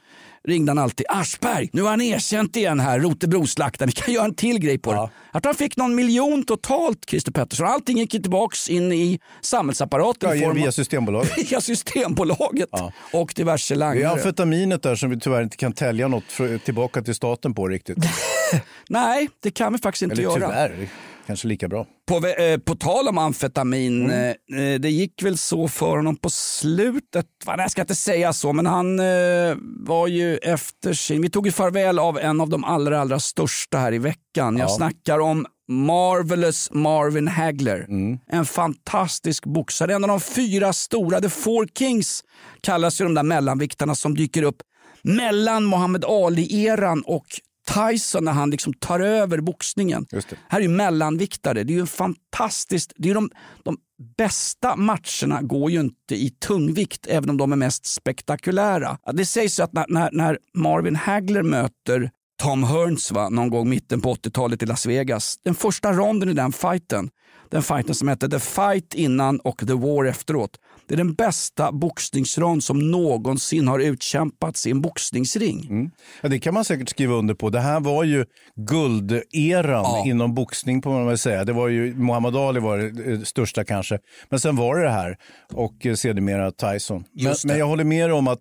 [0.49, 4.35] ringde han alltid Aschberg, nu har han erkänt igen här, Rotebroslaktaren, vi kan göra en
[4.35, 5.11] till grej på det.
[5.33, 7.67] Att han fick någon miljon totalt, Christer Pettersson.
[7.67, 10.39] Allting gick ju tillbaks in i samhällsapparaten.
[10.41, 11.51] Ja, via Systembolaget.
[11.53, 12.69] via Systembolaget
[13.13, 14.09] och diverse Det är langare.
[14.11, 16.25] amfetaminet där som vi tyvärr inte kan tälja något
[16.65, 17.99] tillbaka till staten på riktigt.
[18.89, 20.35] Nej, det kan vi faktiskt inte Eller göra.
[20.35, 20.89] tyvärr,
[21.27, 21.87] kanske lika bra.
[22.09, 24.35] På, eh, på tal om amfetamin, Mm.
[24.53, 27.27] eh, eh, det gick väl så för honom på slutet.
[27.47, 29.57] Va, nej, Jag ska inte säga så, men han eh,
[29.87, 31.23] var ju efter sin...
[31.23, 34.57] Vi tog ju farväl av en av de allra, allra största här i veckan.
[34.57, 34.77] Jag Ja.
[34.77, 37.87] snackar om Marvelous Marvin Hagler.
[37.89, 38.19] Mm.
[38.31, 39.95] En fantastisk boxare.
[39.95, 42.25] En av de fyra stora, The Four Kings
[42.61, 44.57] kallas ju de där mellanviktarna som dyker upp
[45.03, 47.27] mellan Muhammad Ali-eran och
[47.75, 50.07] Tyson när han liksom tar över boxningen.
[50.49, 51.65] Här är ju mellanviktare.
[51.65, 52.93] Det är ju en fantastiskt...
[52.97, 53.31] Det är de,
[53.63, 53.77] de
[54.17, 58.99] bästa matcherna går ju inte i tungvikt, även om de är mest spektakulära.
[59.13, 62.11] Det sägs att när, när, när Marvin Hagler möter
[62.43, 65.37] Tom Hearns va, någon gång mitten på 80-talet i Las Vegas.
[65.45, 67.11] Den första ronden i den fighten,
[67.51, 70.59] den fighten som hette The Fight innan och The War efteråt.
[70.93, 75.67] Det är den bästa boxningsrond som någonsin har utkämpats i en boxningsring.
[75.71, 75.91] Mm.
[76.21, 77.51] Ja, det kan man säkert skriva under på.
[77.51, 78.25] Det här var ju
[78.57, 81.45] gulderan inom boxning på man väl säga.
[81.45, 83.99] Det var ju, Muhammad Ali var det eh, största kanske.
[84.29, 85.17] Men sen var det det här
[85.53, 87.05] och eh, sedermera Tyson.
[87.13, 88.41] Men, men jag håller med om att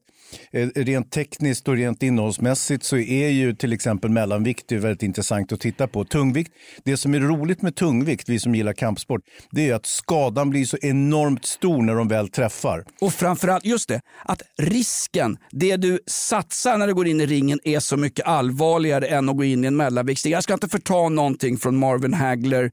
[0.51, 5.59] Eh, rent tekniskt och rent innehållsmässigt så är ju till exempel mellanvikt väldigt intressant att
[5.59, 6.05] titta på.
[6.05, 6.51] Tungvikt,
[6.83, 10.65] det som är roligt med tungvikt, vi som gillar kampsport, det är att skadan blir
[10.65, 12.85] så enormt stor när de väl träffar.
[13.01, 17.59] Och framförallt, just det, att risken, det du satsar när du går in i ringen
[17.63, 20.25] är så mycket allvarligare än att gå in i en mellanvikt.
[20.25, 22.71] Jag ska inte förta någonting från Marvin Hagler,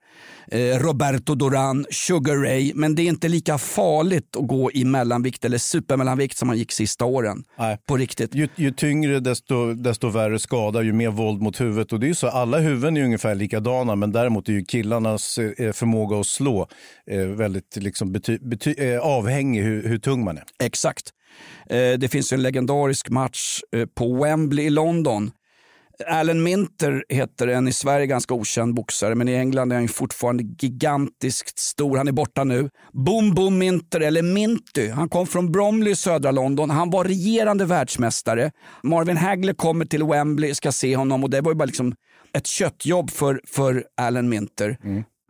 [0.51, 5.45] eh, Roberto Duran, Sugar Ray, men det är inte lika farligt att gå i mellanvikt
[5.45, 7.38] eller supermellanvikt som man gick sista åren.
[7.59, 7.79] Nej.
[7.87, 8.35] På riktigt.
[8.35, 11.93] Ju, ju tyngre desto, desto värre skada, ju mer våld mot huvudet.
[11.93, 15.73] Och det är så, alla huvuden är ungefär likadana men däremot är ju killarnas eh,
[15.73, 16.69] förmåga att slå
[17.11, 20.45] eh, väldigt liksom bety, bety, eh, avhängig hur, hur tung man är.
[20.63, 21.13] Exakt.
[21.71, 25.31] Eh, det finns en legendarisk match eh, på Wembley i London.
[26.07, 30.45] Alan Minter heter en i Sverige ganska okänd boxare, men i England är han fortfarande
[30.59, 31.97] gigantiskt stor.
[31.97, 32.71] Han är borta nu.
[32.93, 34.89] Boom Boom Minter, eller Minty.
[34.89, 36.71] Han kom från Bromley i södra London.
[36.71, 38.51] Han var regerande världsmästare.
[38.83, 41.95] Marvin Hagler kommer till Wembley, ska se honom och det var ju bara liksom
[42.33, 44.77] ett köttjobb för, för Alan Minter.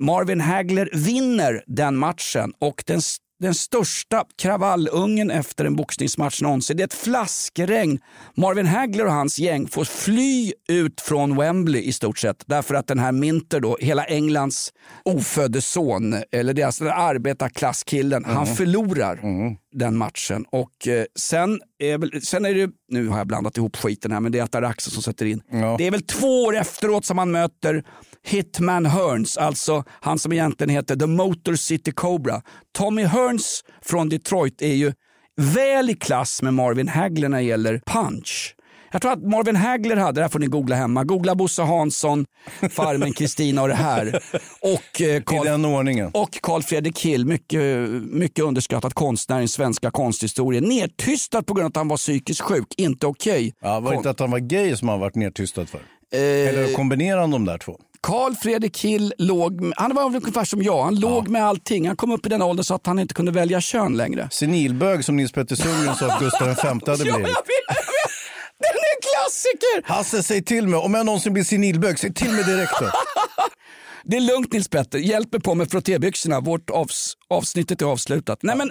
[0.00, 3.00] Marvin Hagler vinner den matchen och den,
[3.40, 6.76] den största kravallungen efter en boxningsmatch någonsin.
[6.76, 8.00] Det är ett flaskregn.
[8.36, 12.86] Marvin Hagler och hans gäng får fly ut från Wembley i stort sett därför att
[12.86, 14.72] den här Minter, då, hela Englands
[15.04, 19.20] ofödde son, eller deras den arbetarklasskillen, han förlorar
[19.72, 20.44] den matchen.
[20.50, 24.20] Och eh, sen är, väl, sen är det, nu har jag blandat ihop skiten här,
[24.20, 25.42] men det är Ataraxa som sätter in.
[25.78, 27.84] Det är väl två år efteråt som han möter
[28.28, 32.42] Hitman Hearns, alltså han som egentligen heter The Motor City Cobra.
[32.78, 34.92] Tommy Hearns från Detroit är ju
[35.36, 38.54] väl i klass med Marvin Hagler när det gäller punch.
[38.92, 42.26] Jag tror att Marvin Hagler hade, det här får ni googla hemma, googla Bosse Hansson,
[42.70, 44.22] Farmen Kristina och det här.
[44.60, 47.62] Och, eh, Carl, och Carl Fredrik Hill, mycket,
[48.02, 50.64] mycket underskattad konstnär i svenska konsthistorien.
[50.64, 53.54] Nedtystad på grund av att han var psykiskt sjuk, inte okej.
[53.60, 55.80] Ja, var det inte att han var gay som han varit nedtystad för?
[56.12, 57.80] Eh, Eller kombinerar han de där två?
[58.02, 61.86] Carl Fredrik Hill låg, han var ungefär som jag, han låg med allting.
[61.86, 64.28] Han kom upp i den åldern så att han inte kunde välja kön längre.
[64.32, 66.74] Senilbög som Nils Petter Sundgren sa att Gustav V hade
[67.08, 67.36] Ja, blivit.
[68.60, 69.92] Den är en klassiker!
[69.94, 70.80] Hasse, säg till mig.
[70.80, 72.86] Om jag någonsin blir senilbög, säg till mig direkt då.
[74.04, 76.40] Det är lugnt Nils Petter, hjälp mig på med frottébyxorna.
[76.40, 78.38] Vårt avs avsnittet är avslutat.
[78.42, 78.70] Nej men,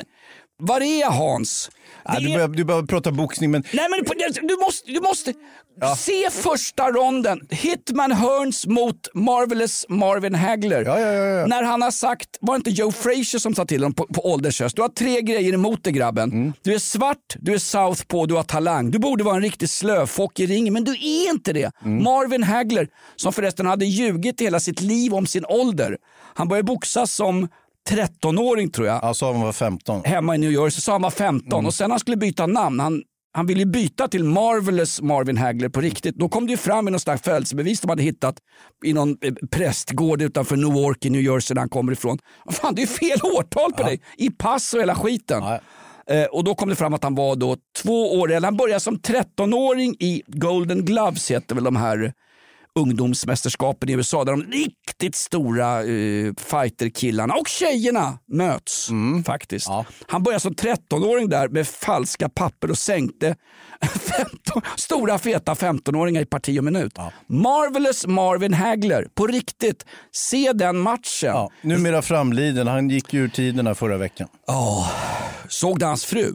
[0.60, 1.72] var är Hans?
[2.06, 4.00] Ja, du, börjar, du börjar prata boxning, men Nej men
[4.48, 5.34] du måste, du måste
[5.98, 7.42] se första ronden.
[7.50, 10.86] Hitman Hearns mot Marvelous Marvin Hagler.
[11.48, 14.32] När han har sagt, var det inte Joe Frazier som sa till honom på, på
[14.32, 16.32] ålders höst, du har tre grejer emot dig grabben.
[16.32, 16.54] Mm.
[16.62, 18.92] Du är svart, du är southpaw, du har talang.
[18.92, 21.72] Du borde vara en riktig slöfock i ringen, men du är inte det.
[21.86, 22.04] Mm.
[22.04, 25.98] Marvin Hagler, som förresten hade ljugit hela sitt liv om sin ålder.
[26.34, 27.48] Han började boxas som
[27.90, 29.00] 13-åring tror jag.
[29.04, 30.02] Ja, sa han var 15.
[30.06, 33.04] Hemma i New Jersey sa han var 15 och sen han skulle byta namn, han,
[33.34, 36.16] han ville ju byta till Marvelous Marvin Hagler på riktigt.
[36.16, 38.36] Då kom det ju fram i någon slags födelsebevis de hade hittat
[38.86, 42.18] i någon eh, prästgård utanför Newark i New Jersey där han kommer ifrån.
[42.52, 45.44] Fan, det är ju fel årtal på dig i pass och hela skiten.
[46.10, 48.48] Eh, och då kom det fram att han var då två år äldre.
[48.48, 52.14] Han började som 13-åring i Golden Gloves heter väl de här
[52.78, 58.90] ungdomsmästerskapen i USA där de riktigt stora uh, fighterkillarna och tjejerna möts.
[59.26, 59.68] faktiskt.
[60.08, 63.36] Han började som 13-åring där med falska papper och sänkte
[63.82, 66.98] 15, stora feta 15-åringar i parti och minut.
[67.28, 69.86] Marvelous Marvin Hagler, på riktigt.
[70.12, 71.04] Se den matchen.
[71.30, 72.68] Ja, numera framliden.
[72.68, 74.28] Han gick ju ur tiderna förra veckan.
[74.48, 74.92] Åh,
[75.48, 76.34] såg du hans fru?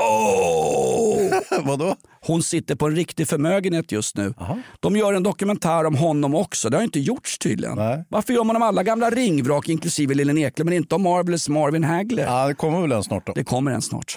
[0.00, 1.40] Åh!
[1.64, 1.96] Vadå?
[2.26, 4.34] Hon sitter på en riktig förmögenhet just nu.
[4.80, 6.70] De gör en dokumentär om honom också.
[6.70, 7.76] Det har inte gjorts tydligen.
[8.08, 11.84] Varför gör man om alla gamla ringvrak inklusive Lillen Eklund men inte om Marvelous Marvin
[11.84, 12.22] Hagler?
[12.24, 13.32] Ja, det kommer väl en snart då.
[13.32, 14.16] Det kommer en snart.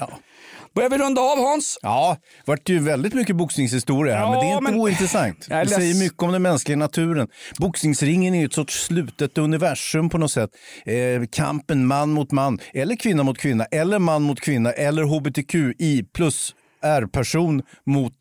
[0.75, 1.79] Börjar vi runda av Hans?
[1.81, 5.47] Ja, det vart ju väldigt mycket boxningshistoria här, Ja, men det är inte men- ointressant.
[5.49, 7.27] Det säger mycket om den mänskliga naturen.
[7.59, 10.49] Boxningsringen är ju ett sorts slutet universum på något sätt.
[10.85, 10.95] Eh,
[11.31, 16.55] kampen man mot man, eller kvinna mot kvinna, eller man mot kvinna, eller hbtqi plus
[16.83, 18.13] R-person mot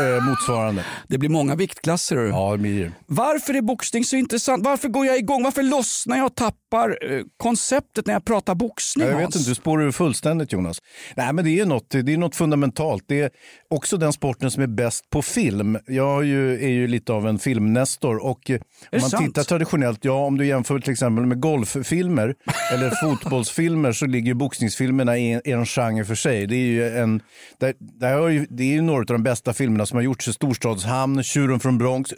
[0.00, 0.84] eh, motsvarande.
[1.08, 2.16] Det blir många viktklasser.
[2.16, 2.92] Ja, det blir.
[3.06, 4.64] Varför är boxning så intressant?
[4.64, 5.42] Varför går jag igång?
[5.42, 9.06] Varför lossnar jag och tappar eh, konceptet när jag pratar boxning?
[9.06, 9.36] Ja, jag vet Hans?
[9.36, 10.78] inte, du spårar ur fullständigt Jonas.
[11.16, 13.04] Nej, men det är, något, det är något fundamentalt.
[13.06, 13.30] Det är
[13.70, 15.78] också den sporten som är bäst på film.
[15.86, 18.62] Jag är ju, är ju lite av en filmnestor och eh, om
[19.00, 19.26] man sant?
[19.26, 22.34] tittar traditionellt, ja om du jämför till exempel med golffilmer
[22.72, 26.46] eller fotbollsfilmer så ligger ju boxningsfilmerna i en, i en genre för sig.
[26.46, 27.22] Det är ju en,
[27.58, 30.28] där, där har ju, det är ju några av de bästa filmerna som har gjorts.
[30.32, 32.12] Storstadshamn, Tjuren från Bronx,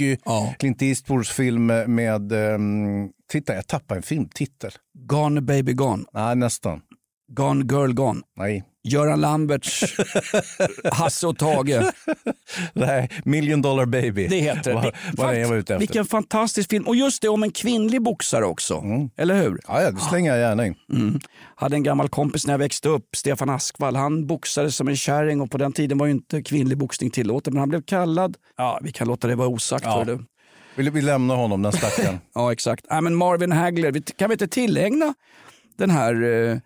[0.00, 0.16] Rocky,
[0.58, 4.70] Clint Eastwoods film med, ehm, titta jag tappade en filmtitel.
[5.06, 6.04] Gone baby gone.
[6.12, 6.80] Nej, nästan.
[7.28, 8.20] Gone Girl Gone.
[8.36, 8.64] Nej.
[8.88, 9.84] Göran Lamberts
[10.92, 11.92] Hasse och Tage.
[12.72, 14.26] Nej, Million Dollar Baby.
[14.26, 14.92] Det heter det.
[15.12, 15.78] Vad, jag var ute efter.
[15.78, 16.86] Vilken fantastisk film.
[16.86, 18.82] Och just det om en kvinnlig boxare också.
[19.16, 19.60] Eller hur?
[19.68, 20.74] Ja, ja, det slänger jag gärna in.
[20.92, 21.20] Mm.
[21.56, 23.96] Hade en gammal kompis när jag växte upp, Stefan Askvall.
[23.96, 27.52] Han boxade som en kärring och på den tiden var ju inte kvinnlig boxning tillåten.
[27.52, 29.84] Men han blev kallad, ja vi kan låta det vara osagt.
[29.84, 30.04] Ja.
[30.06, 30.24] du.
[30.76, 32.18] Vill vi lämna honom, den stackaren?
[32.34, 32.86] Ja exakt.
[32.88, 35.14] Ja, men Marvin Hagler, kan vi inte tillägna
[35.76, 36.58] den här, eh,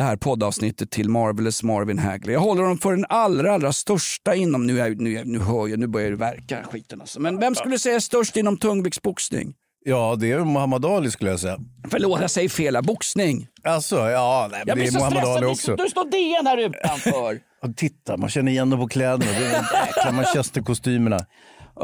[0.00, 2.32] det här poddavsnittet till Marvelous Marvin Hagler?
[2.32, 5.68] Jag håller honom för den allra, allra största inom, nu, är, nu, är, nu hör
[5.68, 7.20] jag, nu börjar det verka skiten alltså.
[7.20, 9.54] Men vem skulle säga störst inom tungviktsboxning?
[9.84, 11.58] Ja, det är Muhammad Ali skulle jag säga.
[11.90, 12.78] Förlåt, jag säger fel.
[12.82, 13.46] Boxning.
[13.64, 15.24] Alltså, ja, nej, Jag det är Muhammad.
[15.24, 15.76] Ali också.
[15.76, 17.38] Det står DN här utanför.
[17.76, 19.32] Titta, man känner igen dem på kläderna.
[19.32, 21.18] De jäkla manchesterkostymerna.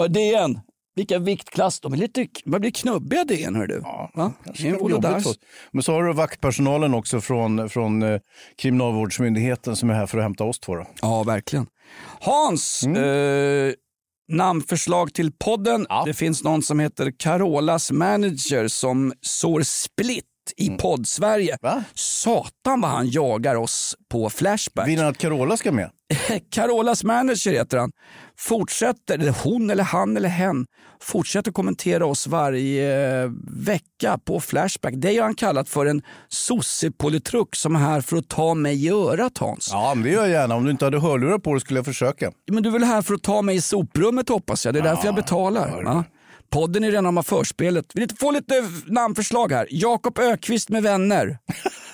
[0.08, 0.60] DN.
[0.96, 1.80] Vilka viktklass.
[1.80, 3.80] De är lite, man blir knubbiga DN hör du.
[4.14, 4.32] Va?
[4.44, 5.26] Det är Jobbigt.
[5.72, 8.20] Men så har du vaktpersonalen också från, från eh,
[8.58, 10.74] Kriminalvårdsmyndigheten som är här för att hämta oss två.
[10.76, 10.86] Då.
[11.02, 11.66] Ja, verkligen.
[12.20, 13.68] Hans, Mm.
[13.68, 13.74] eh,
[14.32, 15.86] namnförslag till podden.
[16.04, 20.24] Det finns någon som heter Carolas manager som sår split
[20.56, 20.78] i Mm.
[20.78, 21.58] podd-Sverige.
[21.94, 24.88] Satan vad han jagar oss på Flashback.
[24.88, 25.90] Vill han att Carola ska med?
[26.50, 27.90] Carolas manager heter han.
[28.38, 30.66] Fortsätter, eller hon eller han eller hen,
[31.02, 34.94] fortsätter kommentera oss varje eh, vecka på Flashback.
[34.96, 38.90] Det har han kallat för en sossepolitruk som är här för att ta mig i
[38.90, 39.68] örat Hans.
[39.72, 40.54] Ja, men det gör jag gärna.
[40.54, 42.32] Om du inte hade hörlurar på dig skulle jag försöka.
[42.50, 44.74] Men du är väl här för att ta mig i soprummet hoppas jag.
[44.74, 45.82] Det är därför jag betalar.
[45.82, 46.04] Va?
[46.50, 47.84] Podden är redan med förspelet.
[47.94, 48.54] Vill inte få lite
[48.86, 49.66] namnförslag här?
[49.70, 51.38] Jakob Ökvist med vänner.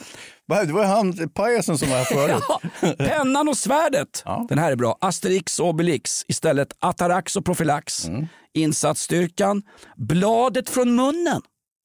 [0.67, 2.43] Det var han, pajasen som var här förut.
[2.81, 4.25] Ja, pennan och svärdet.
[4.49, 4.99] Den här är bra.
[5.01, 6.25] Asterix och Obelix.
[6.29, 8.09] Istället Atarax och Profylax.
[8.09, 8.27] Mm.
[8.55, 9.63] Insatsstyrkan.
[9.97, 11.43] Bladet från munnen.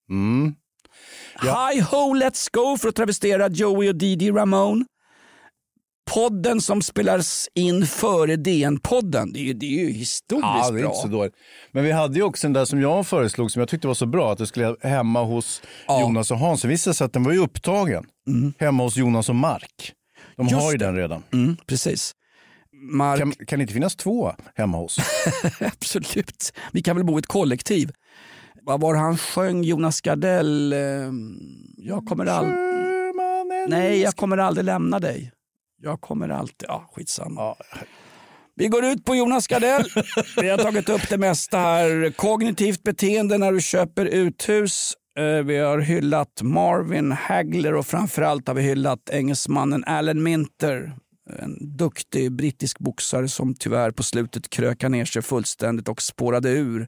[0.10, 0.56] Mm.
[1.42, 4.86] Hi ho let's go för att travestera Joey och Didi Ramone.
[6.14, 9.32] Podden som spelas in före DN-podden.
[9.34, 10.90] Det det är ju historiskt Ja, det är bra.
[10.92, 11.34] inte så dåligt.
[11.72, 14.06] Men vi hade ju också den där som jag föreslog som jag tyckte var så
[14.06, 15.62] bra, att det skulle hemma hos
[16.02, 16.62] Jonas och Hans.
[16.62, 18.06] Det visade sig att den var ju upptagen.
[18.60, 19.94] Hemma hos Jonas och Mark.
[20.36, 20.52] De Mm.
[20.52, 20.86] Just har ju det.
[20.86, 21.24] den redan.
[21.34, 22.12] Mm, precis.
[22.92, 23.20] Mark...
[23.20, 24.98] Kan, kan det inte finnas två hemma hos?
[25.62, 26.54] Absolut.
[26.72, 27.92] Vi kan väl bo i ett kollektiv.
[28.62, 30.74] Vad var han sjöng, Jonas Gardell?
[30.74, 30.80] Eh,
[31.78, 32.56] Jag kommer aldrig...
[33.70, 35.32] Nej, jag kommer aldrig lämna dig.
[35.82, 36.66] Jag kommer alltid...
[36.70, 37.56] Ja, skitsamma.
[38.56, 39.86] Vi går ut på Jonas Gardell.
[40.42, 42.12] Vi har tagit upp det mesta här.
[42.16, 44.94] Kognitivt beteende när du köper uthus.
[45.18, 50.96] Eh, Vi har hyllat Marvin Hagler och framförallt har vi hyllat engelsmannen Alan Minter.
[51.40, 56.88] En duktig brittisk boxare som tyvärr på slutet krökade ner sig fullständigt och spårade ur.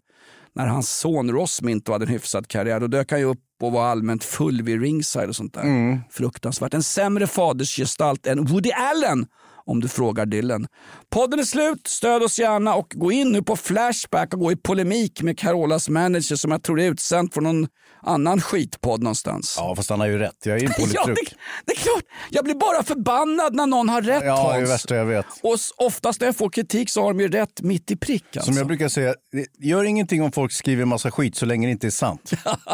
[0.56, 3.72] När hans son Ross Minto hade en hyfsad karriär, då dök han ju upp och
[3.72, 5.62] var allmänt full vid ringside och sånt där.
[5.62, 6.00] Mm.
[6.12, 6.74] Fruktansvärt.
[6.74, 9.26] En sämre fadersgestalt än Woody Allen
[9.66, 10.68] om du frågar Dylan.
[11.10, 14.56] Podden är slut, stöd oss gärna och gå in nu på Flashback och gå i
[14.56, 17.68] polemik med Carolas manager som jag tror är utsänd från någon
[18.02, 19.56] annan skitpodd någonstans.
[19.58, 20.46] Ja, fast han har ju rätt.
[20.46, 21.30] Jag är en Ja, politruk.
[21.30, 21.36] det,
[21.66, 22.04] det är klart.
[22.30, 24.70] Jag blir bara förbannad när någon har rätt Ja, det är det Hans.
[24.70, 25.26] värsta jag vet.
[25.44, 28.24] Och oftast när jag får kritik så har de ju rätt mitt i prick.
[28.36, 28.42] Alltså.
[28.52, 29.16] Som jag brukar säga,
[29.60, 32.32] gör ingenting om folk skriver en massa skit så länge det inte är sant.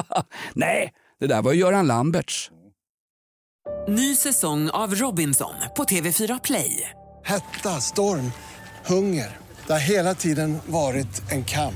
[0.53, 2.51] Nej, det där var ju Göran Lamberts.
[3.87, 6.89] Ny säsong av Robinson på TV4 Play.
[7.23, 8.31] Hetta, storm,
[8.85, 9.37] hunger.
[9.67, 11.75] Det har hela tiden varit en kamp.